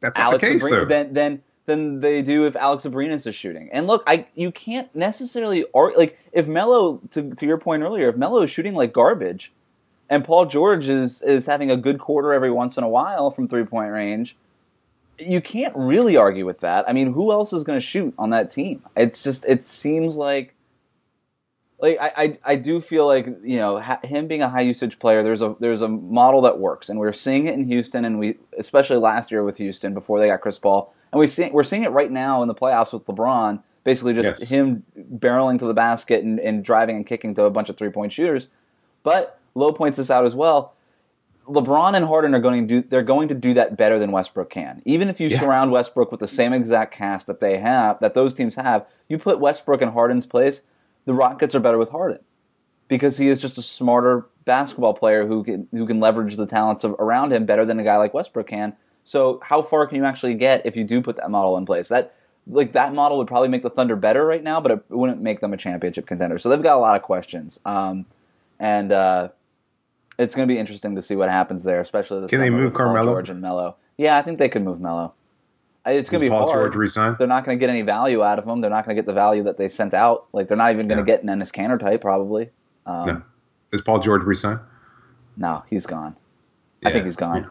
[0.00, 3.68] that's Alex the case, Abrin- than, than than they do if Alex Abrines is shooting.
[3.72, 8.08] And look, I you can't necessarily or like if Melo to to your point earlier,
[8.08, 9.52] if Melo is shooting like garbage,
[10.08, 13.48] and Paul George is is having a good quarter every once in a while from
[13.48, 14.36] three point range,
[15.18, 16.88] you can't really argue with that.
[16.88, 18.82] I mean, who else is going to shoot on that team?
[18.96, 20.54] It's just it seems like
[21.80, 24.98] like I, I, I do feel like you know ha- him being a high usage
[24.98, 25.22] player.
[25.22, 28.36] There's a there's a model that works, and we're seeing it in Houston, and we
[28.56, 31.84] especially last year with Houston before they got Chris Paul, and we see we're seeing
[31.84, 33.62] it right now in the playoffs with LeBron.
[33.84, 34.48] Basically, just yes.
[34.48, 37.90] him barreling to the basket and, and driving and kicking to a bunch of three
[37.90, 38.48] point shooters.
[39.02, 40.74] But Lowe points this out as well.
[41.46, 44.50] LeBron and Harden are going to do they're going to do that better than Westbrook
[44.50, 44.82] can.
[44.84, 45.38] Even if you yeah.
[45.38, 49.16] surround Westbrook with the same exact cast that they have, that those teams have, you
[49.16, 50.62] put Westbrook in Harden's place,
[51.08, 52.18] the Rockets are better with Harden
[52.86, 56.84] because he is just a smarter basketball player who can who can leverage the talents
[56.84, 58.76] of, around him better than a guy like Westbrook can.
[59.04, 61.88] So how far can you actually get if you do put that model in place?
[61.88, 62.14] That
[62.46, 65.40] like that model would probably make the Thunder better right now, but it wouldn't make
[65.40, 66.36] them a championship contender.
[66.36, 67.58] So they've got a lot of questions.
[67.64, 68.04] Um,
[68.60, 69.30] and uh,
[70.18, 72.74] it's going to be interesting to see what happens there, especially the Can they move
[72.74, 73.12] Carmelo?
[73.12, 73.76] George and Melo.
[73.96, 75.14] Yeah, I think they could move Melo.
[75.90, 76.72] It's going to be Paul hard.
[76.72, 77.16] George resign?
[77.18, 78.60] They're not going to get any value out of him.
[78.60, 80.26] They're not going to get the value that they sent out.
[80.32, 81.16] Like they're not even going to yeah.
[81.16, 82.50] get an Enes Kanter type probably.
[82.86, 83.22] Um, no.
[83.72, 84.60] Is Paul George resign?
[85.36, 86.16] No, he's gone.
[86.82, 86.88] Yeah.
[86.88, 87.42] I think he's gone.
[87.42, 87.48] Yeah.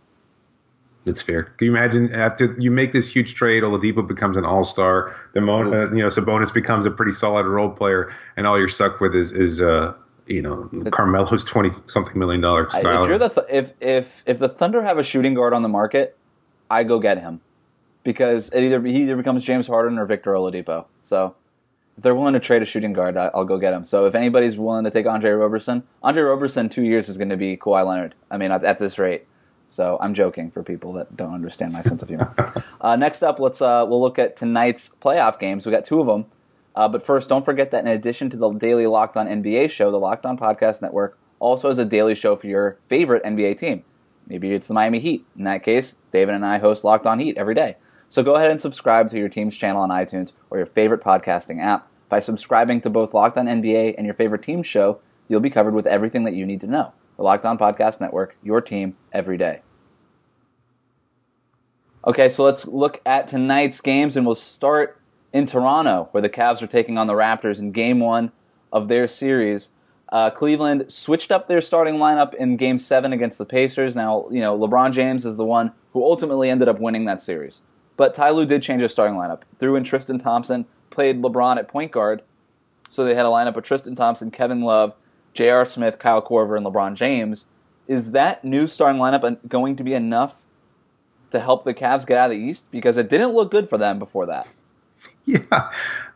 [1.06, 1.44] That's fair.
[1.44, 5.40] Can you imagine after you make this huge trade, Oladipo becomes an all star, the
[5.40, 9.00] moment uh, you know Sabonis becomes a pretty solid role player, and all you're stuck
[9.00, 9.94] with is is uh,
[10.26, 13.04] you know Carmelo's twenty something million dollar salary.
[13.06, 15.70] If you're the th- if if if the Thunder have a shooting guard on the
[15.70, 16.18] market,
[16.70, 17.40] I go get him
[18.08, 20.86] because it either he either becomes James Harden or Victor Oladipo.
[21.02, 21.36] So
[21.98, 23.84] if they're willing to trade a shooting guard, I, will go get him.
[23.84, 27.36] So if anybody's willing to take Andre Roberson, Andre Roberson two years is going to
[27.36, 28.16] be Kawhi Leonard.
[28.32, 29.28] I mean at, at, this rate.
[29.68, 32.34] So I'm joking for people that don't understand my sense of humor.
[32.80, 35.66] uh, next up, let's uh, we'll look at tonight's playoff games.
[35.66, 36.28] We got two of them.
[36.78, 39.92] Uh, but first, don't forget that in addition to the daily Locked On NBA show,
[39.92, 43.84] the Locked On Podcast Network also has a daily show for your favorite NBA team.
[44.28, 45.26] Maybe it's the Miami Heat.
[45.38, 47.76] In that case, David and I host Locked On Heat every day.
[48.10, 51.62] So go ahead and subscribe to your team's channel on iTunes or your favorite podcasting
[51.62, 51.88] app.
[52.10, 55.74] By subscribing to both Locked On NBA and your favorite team show, you'll be covered
[55.74, 56.94] with everything that you need to know.
[57.18, 59.62] The Locked On Podcast Network, your team every day.
[62.06, 64.98] Okay, so let's look at tonight's games and we'll start
[65.34, 68.32] in Toronto, where the Cavs are taking on the Raptors in Game One
[68.72, 69.72] of their series.
[70.10, 73.96] Uh, Cleveland switched up their starting lineup in Game Seven against the Pacers.
[73.96, 77.62] Now, you know LeBron James is the one who ultimately ended up winning that series,
[77.98, 79.42] but Ty Lue did change his starting lineup.
[79.60, 82.22] Threw in Tristan Thompson, played LeBron at point guard,
[82.90, 84.96] so they had a lineup of Tristan Thompson, Kevin Love,
[85.34, 85.66] J.R.
[85.66, 87.46] Smith, Kyle Korver, and LeBron James.
[87.88, 90.44] Is that new starting lineup going to be enough
[91.32, 92.72] to help the Cavs get out of the East?
[92.72, 94.48] Because it didn't look good for them before that.
[95.26, 95.40] Yeah,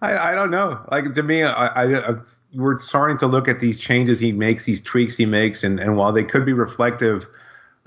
[0.02, 0.80] I, I don't know.
[0.90, 2.16] Like to me, I, I, I,
[2.56, 5.98] we're starting to look at these changes he makes, these tweaks he makes, and, and
[5.98, 7.28] while they could be reflective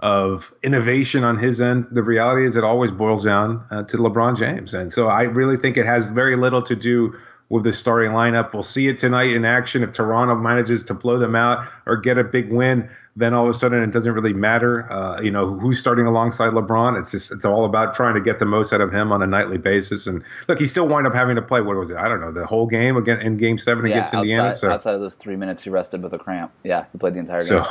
[0.05, 4.37] of innovation on his end, the reality is it always boils down uh, to LeBron
[4.37, 4.75] James.
[4.75, 8.53] And so I really think it has very little to do with the starting lineup.
[8.53, 12.19] We'll see it tonight in action if Toronto manages to blow them out or get
[12.19, 14.90] a big win then all of a sudden it doesn't really matter.
[14.90, 16.99] Uh, you know who's starting alongside LeBron.
[16.99, 19.27] It's just it's all about trying to get the most out of him on a
[19.27, 20.07] nightly basis.
[20.07, 21.61] And look, he still wind up having to play.
[21.61, 21.97] What was it?
[21.97, 24.53] I don't know the whole game again in Game Seven yeah, against outside, Indiana.
[24.53, 26.51] So outside of those three minutes, he rested with a cramp.
[26.64, 27.49] Yeah, he played the entire game.
[27.49, 27.67] So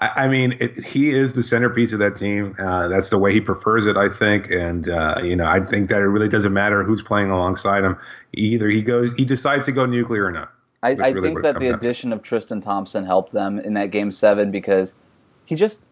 [0.00, 2.54] I, I mean, it, he is the centerpiece of that team.
[2.58, 4.50] Uh, that's the way he prefers it, I think.
[4.50, 7.96] And uh, you know, I think that it really doesn't matter who's playing alongside him.
[8.34, 10.52] Either he goes, he decides to go nuclear or not.
[10.82, 14.10] I, I really think that the addition of Tristan Thompson helped them in that game
[14.10, 14.94] seven because
[15.44, 15.82] he just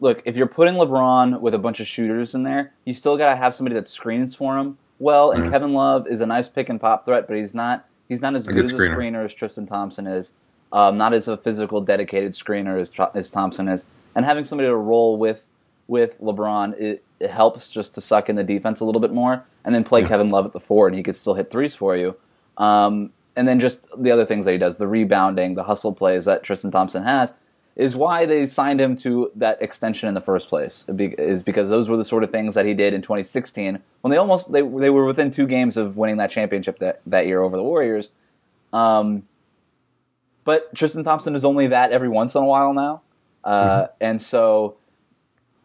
[0.00, 3.30] look if you're putting LeBron with a bunch of shooters in there, you still got
[3.30, 5.30] to have somebody that screens for him well.
[5.30, 5.52] And mm-hmm.
[5.52, 8.48] Kevin Love is a nice pick and pop threat, but he's not he's not as
[8.48, 10.32] a good, good, as a screener as Tristan Thompson is.
[10.72, 13.84] Um, not as a physical, dedicated screener as, as Thompson is.
[14.14, 15.48] And having somebody to roll with
[15.88, 19.44] with LeBron, it, it helps just to suck in the defense a little bit more,
[19.64, 20.08] and then play yeah.
[20.08, 22.16] Kevin Love at the four, and he could still hit threes for you.
[22.56, 26.24] Um, and then just the other things that he does, the rebounding, the hustle plays
[26.26, 27.32] that Tristan Thompson has,
[27.76, 30.84] is why they signed him to that extension in the first place.
[30.88, 34.16] Is because those were the sort of things that he did in 2016 when they
[34.16, 37.56] almost they they were within two games of winning that championship that that year over
[37.56, 38.10] the Warriors.
[38.72, 39.24] Um,
[40.44, 43.02] but Tristan Thompson is only that every once in a while now,
[43.44, 43.92] uh, mm-hmm.
[44.00, 44.76] and so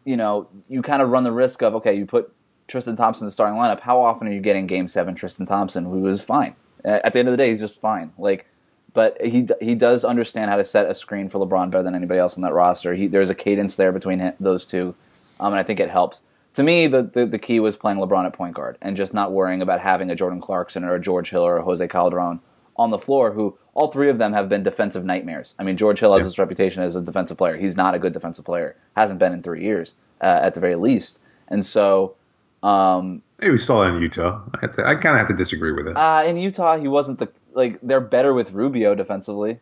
[0.04, 2.32] you know you kind of run the risk of okay, you put
[2.66, 3.80] Tristan Thompson in the starting lineup.
[3.80, 6.54] How often are you getting Game Seven Tristan Thompson, who is fine?
[6.84, 8.12] At the end of the day, he's just fine.
[8.18, 8.46] Like,
[8.94, 12.20] but he he does understand how to set a screen for LeBron better than anybody
[12.20, 12.94] else on that roster.
[12.94, 14.94] He, there's a cadence there between him, those two,
[15.40, 16.22] um, and I think it helps.
[16.54, 19.30] To me, the, the, the key was playing LeBron at point guard and just not
[19.30, 22.40] worrying about having a Jordan Clarkson or a George Hill or a Jose Calderon
[22.78, 25.54] on the floor, who all three of them have been defensive nightmares.
[25.58, 26.24] I mean, George Hill has yeah.
[26.24, 27.56] his reputation as a defensive player.
[27.56, 28.76] He's not a good defensive player.
[28.96, 31.18] Hasn't been in three years, uh, at the very least.
[31.48, 32.14] And so
[32.62, 34.40] um, he was still in Utah.
[34.62, 35.96] I, to, I kind of have to disagree with it.
[35.96, 37.78] Uh, in Utah, he wasn't the like.
[37.82, 39.60] They're better with Rubio defensively.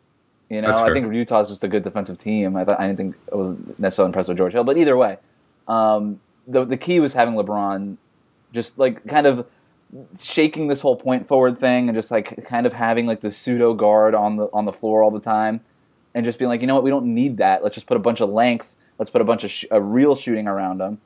[0.49, 2.57] You know, I think Utah's just a good defensive team.
[2.57, 5.19] I thought I didn't think I was necessarily impressed with George Hill, but either way,
[5.67, 7.97] um, the the key was having LeBron
[8.53, 9.47] just like kind of
[10.21, 13.73] shaking this whole point forward thing and just like kind of having like the pseudo
[13.75, 15.61] guard on the on the floor all the time
[16.15, 17.63] and just being like, you know what, we don't need that.
[17.63, 18.75] Let's just put a bunch of length.
[18.99, 20.99] Let's put a bunch of sh- a real shooting around him,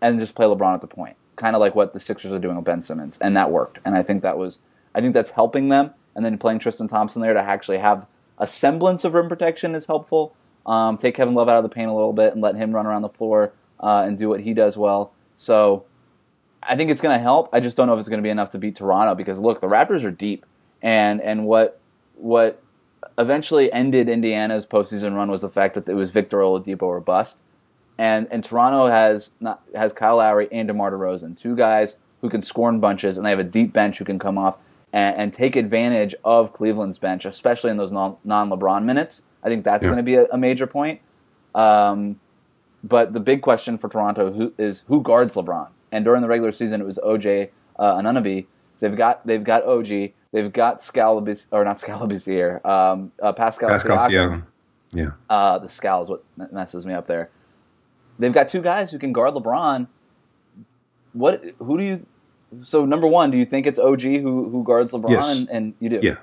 [0.00, 2.56] and just play LeBron at the point kind of like what the Sixers are doing
[2.56, 3.78] with Ben Simmons, and that worked.
[3.84, 4.60] And I think that was,
[4.94, 5.90] I think that's helping them.
[6.14, 8.06] And then playing Tristan Thompson there to actually have
[8.38, 10.34] a semblance of rim protection is helpful.
[10.64, 12.86] Um, take Kevin Love out of the paint a little bit and let him run
[12.86, 15.12] around the floor uh, and do what he does well.
[15.34, 15.84] So
[16.68, 17.48] I think it's going to help.
[17.52, 19.60] I just don't know if it's going to be enough to beat Toronto because look,
[19.60, 20.46] the Raptors are deep,
[20.82, 21.80] and and what
[22.16, 22.62] what
[23.18, 27.44] eventually ended Indiana's postseason run was the fact that it was Victor Oladipo or bust
[27.98, 32.42] and and Toronto has not, has Kyle Lowry and DeMar DeRozan, two guys who can
[32.42, 34.56] score in bunches, and they have a deep bench who can come off
[34.92, 39.22] and, and take advantage of Cleveland's bench, especially in those non LeBron minutes.
[39.42, 39.88] I think that's yeah.
[39.88, 41.00] going to be a, a, major point.
[41.54, 42.18] Um,
[42.82, 45.68] but the big question for Toronto who, is who guards LeBron.
[45.92, 48.46] And during the regular season, it was OJ uh, Anunoby.
[48.74, 49.88] So they've got they've got OG,
[50.32, 54.44] they've got Scalabis or not Scalabis here, um, uh, Pascal, Pascal Siakam.
[54.92, 57.30] Yeah, uh, the Scal is what messes me up there
[58.18, 59.86] they've got two guys who can guard LeBron.
[61.12, 61.42] What?
[61.58, 62.06] Who do you?
[62.62, 65.10] So number one, do you think it's OG who who guards LeBron?
[65.10, 65.38] Yes.
[65.38, 66.00] And, and you do.
[66.02, 66.16] Yeah,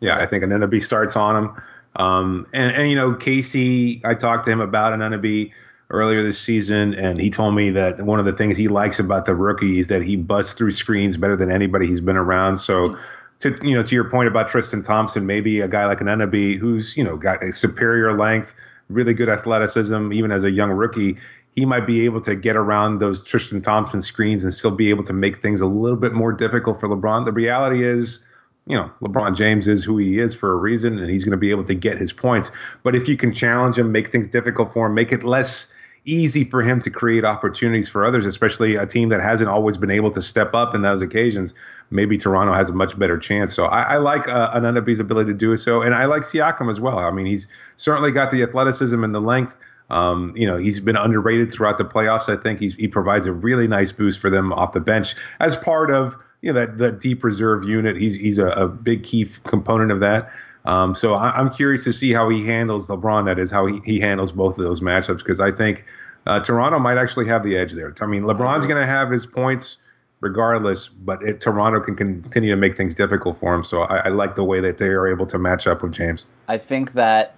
[0.00, 0.18] yeah.
[0.18, 1.62] I think Anunoby starts on him.
[1.96, 5.52] Um, and, and you know, Casey, I talked to him about Anunoby
[5.90, 9.26] earlier this season, and he told me that one of the things he likes about
[9.26, 12.56] the rookie is that he busts through screens better than anybody he's been around.
[12.56, 12.90] So.
[12.90, 13.00] Mm-hmm.
[13.40, 16.56] To you know, to your point about Tristan Thompson, maybe a guy like an Anunoby
[16.56, 18.54] who's you know got a superior length,
[18.88, 21.18] really good athleticism, even as a young rookie,
[21.54, 25.04] he might be able to get around those Tristan Thompson screens and still be able
[25.04, 27.24] to make things a little bit more difficult for LeBron.
[27.24, 28.26] The reality is,
[28.66, 31.36] you know, LeBron James is who he is for a reason, and he's going to
[31.36, 32.50] be able to get his points.
[32.82, 35.74] But if you can challenge him, make things difficult for him, make it less
[36.06, 39.90] easy for him to create opportunities for others, especially a team that hasn't always been
[39.90, 41.54] able to step up in those occasions.
[41.90, 43.54] Maybe Toronto has a much better chance.
[43.54, 46.80] So I, I like uh, Anunoby's ability to do so, and I like Siakam as
[46.80, 46.98] well.
[46.98, 49.54] I mean, he's certainly got the athleticism and the length.
[49.90, 52.28] Um, you know, he's been underrated throughout the playoffs.
[52.28, 55.56] I think he's, he provides a really nice boost for them off the bench as
[55.56, 57.96] part of you know that that deep reserve unit.
[57.96, 60.30] He's he's a, a big key component of that.
[60.66, 63.24] Um, so I, am curious to see how he handles LeBron.
[63.24, 65.84] That is how he, he handles both of those matchups because I think
[66.26, 67.94] uh, Toronto might actually have the edge there.
[68.00, 69.78] I mean, LeBron's going to have his points
[70.20, 73.64] regardless, but it, Toronto can continue to make things difficult for him.
[73.64, 76.26] So I, I like the way that they are able to match up with James.
[76.48, 77.36] I think that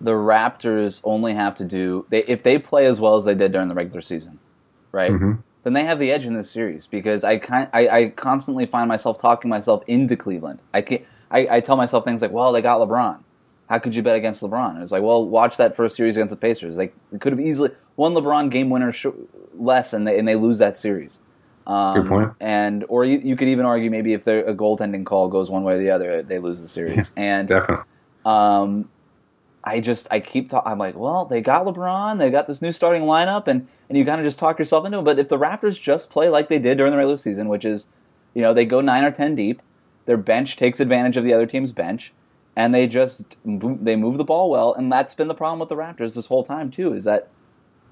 [0.00, 3.52] the Raptors only have to do they if they play as well as they did
[3.52, 4.38] during the regular season,
[4.92, 5.10] right?
[5.10, 5.32] Mm-hmm.
[5.68, 7.42] Then they have the edge in this series because I,
[7.74, 10.62] I I constantly find myself talking myself into Cleveland.
[10.72, 13.22] I can I, I tell myself things like, "Well, they got LeBron.
[13.68, 16.30] How could you bet against LeBron?" And it's like, "Well, watch that first series against
[16.30, 16.78] the Pacers.
[16.78, 16.90] They
[17.20, 19.08] could have easily won LeBron game winner sh-
[19.58, 21.20] less, and they and they lose that series."
[21.66, 22.32] Um, Good point.
[22.40, 25.74] And or you, you could even argue maybe if a goaltending call goes one way
[25.74, 27.12] or the other, they lose the series.
[27.14, 27.84] and definitely.
[28.24, 28.88] Um,
[29.68, 30.72] I just I keep talking.
[30.72, 34.04] I'm like, well, they got LeBron, they got this new starting lineup, and and you
[34.04, 35.04] kind of just talk yourself into it.
[35.04, 37.88] But if the Raptors just play like they did during the regular season, which is,
[38.32, 39.60] you know, they go nine or ten deep,
[40.06, 42.14] their bench takes advantage of the other team's bench,
[42.56, 45.76] and they just they move the ball well, and that's been the problem with the
[45.76, 46.94] Raptors this whole time too.
[46.94, 47.28] Is that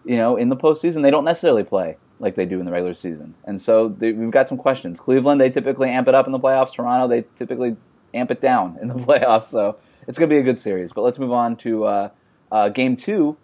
[0.05, 2.95] you know in the postseason they don't necessarily play like they do in the regular
[2.95, 4.99] season, and so they, we've got some questions.
[4.99, 6.73] Cleveland they typically amp it up in the playoffs.
[6.73, 7.77] Toronto they typically
[8.15, 9.45] amp it down in the playoffs.
[9.45, 9.77] So
[10.07, 10.93] it's going to be a good series.
[10.93, 12.09] But let's move on to uh,
[12.51, 13.37] uh, game two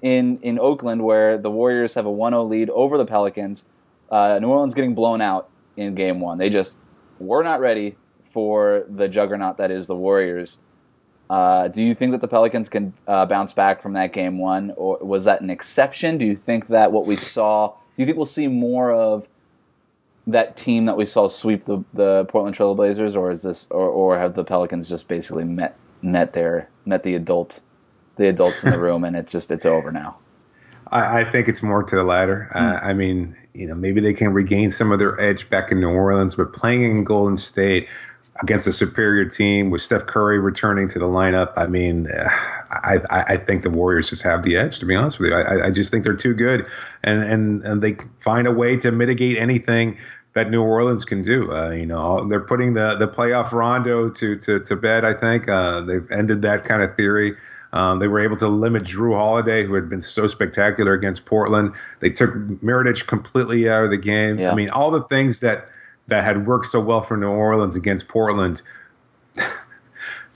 [0.00, 3.66] in in Oakland, where the Warriors have a 1-0 lead over the Pelicans.
[4.10, 6.38] Uh, New Orleans getting blown out in game one.
[6.38, 6.76] They just
[7.18, 7.96] were not ready
[8.32, 10.58] for the juggernaut that is the Warriors.
[11.30, 14.72] Uh, do you think that the Pelicans can uh, bounce back from that game one,
[14.76, 16.18] or was that an exception?
[16.18, 17.68] Do you think that what we saw?
[17.68, 19.28] Do you think we'll see more of
[20.26, 24.18] that team that we saw sweep the, the Portland Trailblazers, or is this, or, or
[24.18, 27.60] have the Pelicans just basically met met their met the adult
[28.16, 30.16] the adults in the room, and it's just it's over now?
[30.88, 32.50] I, I think it's more to the latter.
[32.54, 32.86] Uh, hmm.
[32.86, 35.90] I mean, you know, maybe they can regain some of their edge back in New
[35.90, 37.88] Orleans, but playing in Golden State
[38.40, 42.06] against a superior team with Steph Curry returning to the lineup, I mean,
[42.70, 44.78] I, I think the Warriors just have the edge.
[44.78, 46.66] To be honest with you, I, I just think they're too good,
[47.02, 49.98] and and and they find a way to mitigate anything
[50.34, 51.52] that New Orleans can do.
[51.52, 55.04] Uh, you know, they're putting the the playoff Rondo to to to bed.
[55.04, 57.36] I think uh, they've ended that kind of theory.
[57.74, 61.72] Um, they were able to limit Jrue Holiday, who had been so spectacular against Portland.
[62.00, 64.38] They took Mirotic completely out of the game.
[64.38, 64.52] Yeah.
[64.52, 65.68] I mean, all the things that
[66.08, 68.62] that had worked so well for New Orleans against Portland.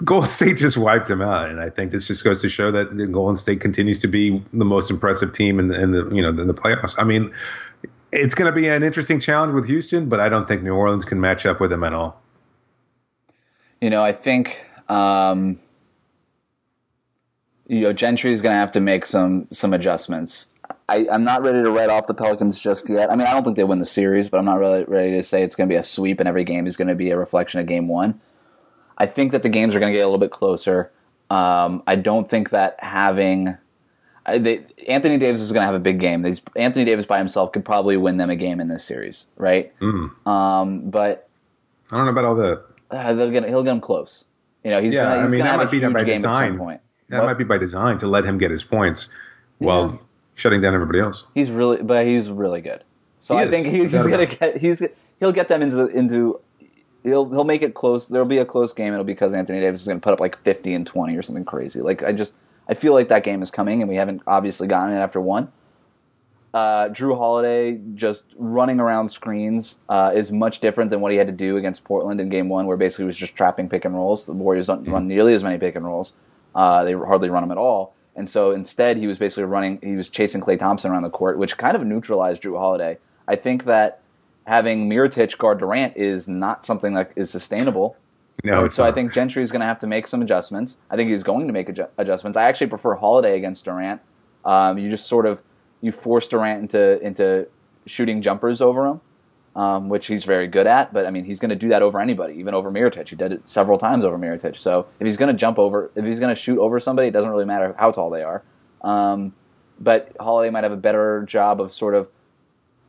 [0.05, 3.13] Golden State just wiped them out, and I think this just goes to show that
[3.13, 6.29] Golden State continues to be the most impressive team in the, in the you know
[6.29, 6.95] in the playoffs.
[6.99, 7.33] I mean,
[8.13, 11.05] it's going to be an interesting challenge with Houston, but I don't think New Orleans
[11.05, 12.21] can match up with them at all.
[13.81, 15.59] You know, I think um,
[17.67, 20.49] you know Gentry is going to have to make some some adjustments.
[20.89, 23.11] I, am not ready to write off the Pelicans just yet.
[23.11, 25.23] I mean, I don't think they win the series, but I'm not really ready to
[25.23, 27.19] say it's going to be a sweep and every game is going to be a
[27.19, 28.21] reflection of game one.
[28.97, 30.93] I think that the games are going to get a little bit closer.
[31.29, 33.59] Um, I don't think that having
[34.27, 36.23] they, Anthony Davis is going to have a big game.
[36.23, 39.79] These, Anthony Davis by himself could probably win them a game in this series, right?
[39.81, 40.27] Mm.
[40.27, 41.29] Um, but
[41.91, 42.65] I don't know about all that.
[42.91, 44.25] Uh, get, he'll get them close.
[44.65, 46.59] You know, he's yeah, gonna, he's I mean, that might be by design.
[47.09, 47.27] That what?
[47.27, 49.11] might be by design to let him get his points
[49.59, 49.99] while yeah
[50.37, 51.25] shutting down everybody else.
[51.35, 52.85] He's really, but he's really good.
[53.19, 53.51] So he I is.
[53.51, 54.83] think he, he's gonna get he's
[55.19, 56.41] he'll get them into the, into
[57.03, 58.07] he'll he'll make it close.
[58.07, 58.93] There'll be a close game.
[58.93, 61.23] It'll be because Anthony Davis is going to put up like fifty and twenty or
[61.23, 61.81] something crazy.
[61.81, 62.35] Like I just
[62.69, 65.53] I feel like that game is coming, and we haven't obviously gotten it after one.
[66.53, 71.27] Uh, Jrue Holiday just running around screens uh, is much different than what he had
[71.27, 73.95] to do against Portland in Game One, where basically he was just trapping pick and
[73.95, 74.27] rolls.
[74.27, 74.93] The Warriors don't mm-hmm.
[74.93, 76.15] run nearly as many pick and rolls;
[76.55, 77.95] uh, they hardly run them at all.
[78.17, 81.37] And so instead, he was basically running, he was chasing Klay Thompson around the court,
[81.37, 82.97] which kind of neutralized Jrue Holiday.
[83.29, 84.01] I think that
[84.47, 87.97] having Mirotic guard Durant is not something that is sustainable.
[88.45, 88.91] No, so not.
[88.91, 90.77] I think Gentry is going to have to make some adjustments.
[90.91, 92.37] I think he's going to make adju- adjustments.
[92.37, 94.01] I actually prefer Holiday against Durant.
[94.45, 95.43] Um, you just sort of
[95.81, 97.49] you force Durant into into
[97.87, 99.01] shooting jumpers over him,
[99.55, 100.93] um, which he's very good at.
[100.93, 103.09] But I mean, he's going to do that over anybody, even over Mirotic.
[103.09, 104.57] He did it several times over Mirotic.
[104.57, 107.13] So if he's going to jump over, if he's going to shoot over somebody, it
[107.13, 108.43] doesn't really matter how tall they are.
[108.83, 109.35] Um,
[109.81, 112.09] but Holiday might have a better job of sort of.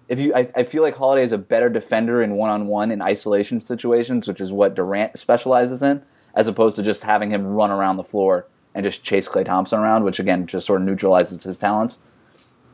[0.08, 3.60] If you, I, I feel like Holiday is a better defender in one-on-one in isolation
[3.60, 6.02] situations, which is what Durant specializes in,
[6.34, 9.80] as opposed to just having him run around the floor and just chase Klay Thompson
[9.80, 11.98] around, which again just sort of neutralizes his talents.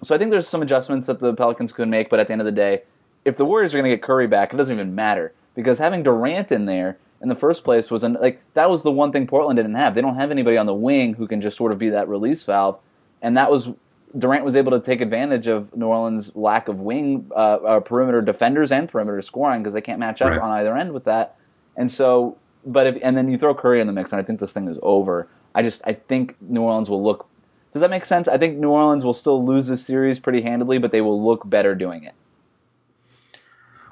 [0.03, 2.41] So I think there's some adjustments that the Pelicans could make, but at the end
[2.41, 2.83] of the day,
[3.23, 6.03] if the Warriors are going to get Curry back, it doesn't even matter because having
[6.03, 9.25] Durant in there in the first place was an, like that was the one thing
[9.27, 9.95] Portland didn't have.
[9.95, 12.43] They don't have anybody on the wing who can just sort of be that release
[12.43, 12.79] valve,
[13.21, 13.71] and that was
[14.17, 18.21] Durant was able to take advantage of New Orleans' lack of wing uh, uh, perimeter
[18.21, 20.39] defenders and perimeter scoring because they can't match up right.
[20.39, 21.35] on either end with that.
[21.75, 24.39] And so, but if and then you throw Curry in the mix, and I think
[24.39, 25.27] this thing is over.
[25.55, 27.27] I just I think New Orleans will look.
[27.71, 28.27] Does that make sense?
[28.27, 31.49] I think New Orleans will still lose this series pretty handily, but they will look
[31.49, 32.13] better doing it.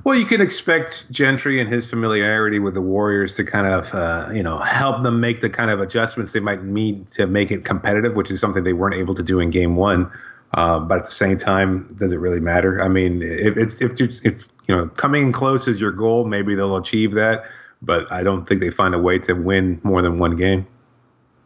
[0.03, 4.29] Well, you can expect Gentry and his familiarity with the Warriors to kind of, uh,
[4.33, 7.65] you know, help them make the kind of adjustments they might need to make it
[7.65, 10.11] competitive, which is something they weren't able to do in Game One.
[10.53, 12.81] Uh, but at the same time, does it really matter?
[12.81, 16.55] I mean, if it's if if you know coming in close is your goal, maybe
[16.55, 17.45] they'll achieve that.
[17.81, 20.67] But I don't think they find a way to win more than one game.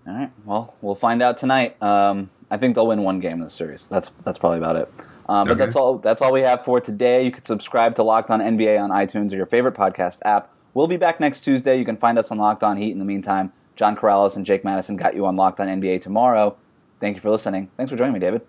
[0.08, 0.32] All right.
[0.44, 1.82] Well, we'll find out tonight.
[1.84, 3.88] Um, I think they'll win one game in the series.
[3.88, 4.92] That's that's probably about it.
[5.28, 5.66] Um, but okay.
[5.66, 5.98] that's all.
[5.98, 7.26] That's all we have for today.
[7.26, 10.52] You can subscribe to Locked On NBA on iTunes or your favorite podcast app.
[10.74, 11.78] We'll be back next Tuesday.
[11.78, 12.92] You can find us on Locked On Heat.
[12.92, 16.56] In the meantime, John Corrales and Jake Madison got you on Locked on NBA tomorrow.
[17.00, 17.70] Thank you for listening.
[17.78, 18.42] Thanks for joining me, David.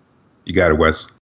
[0.45, 1.07] You got it, Wes.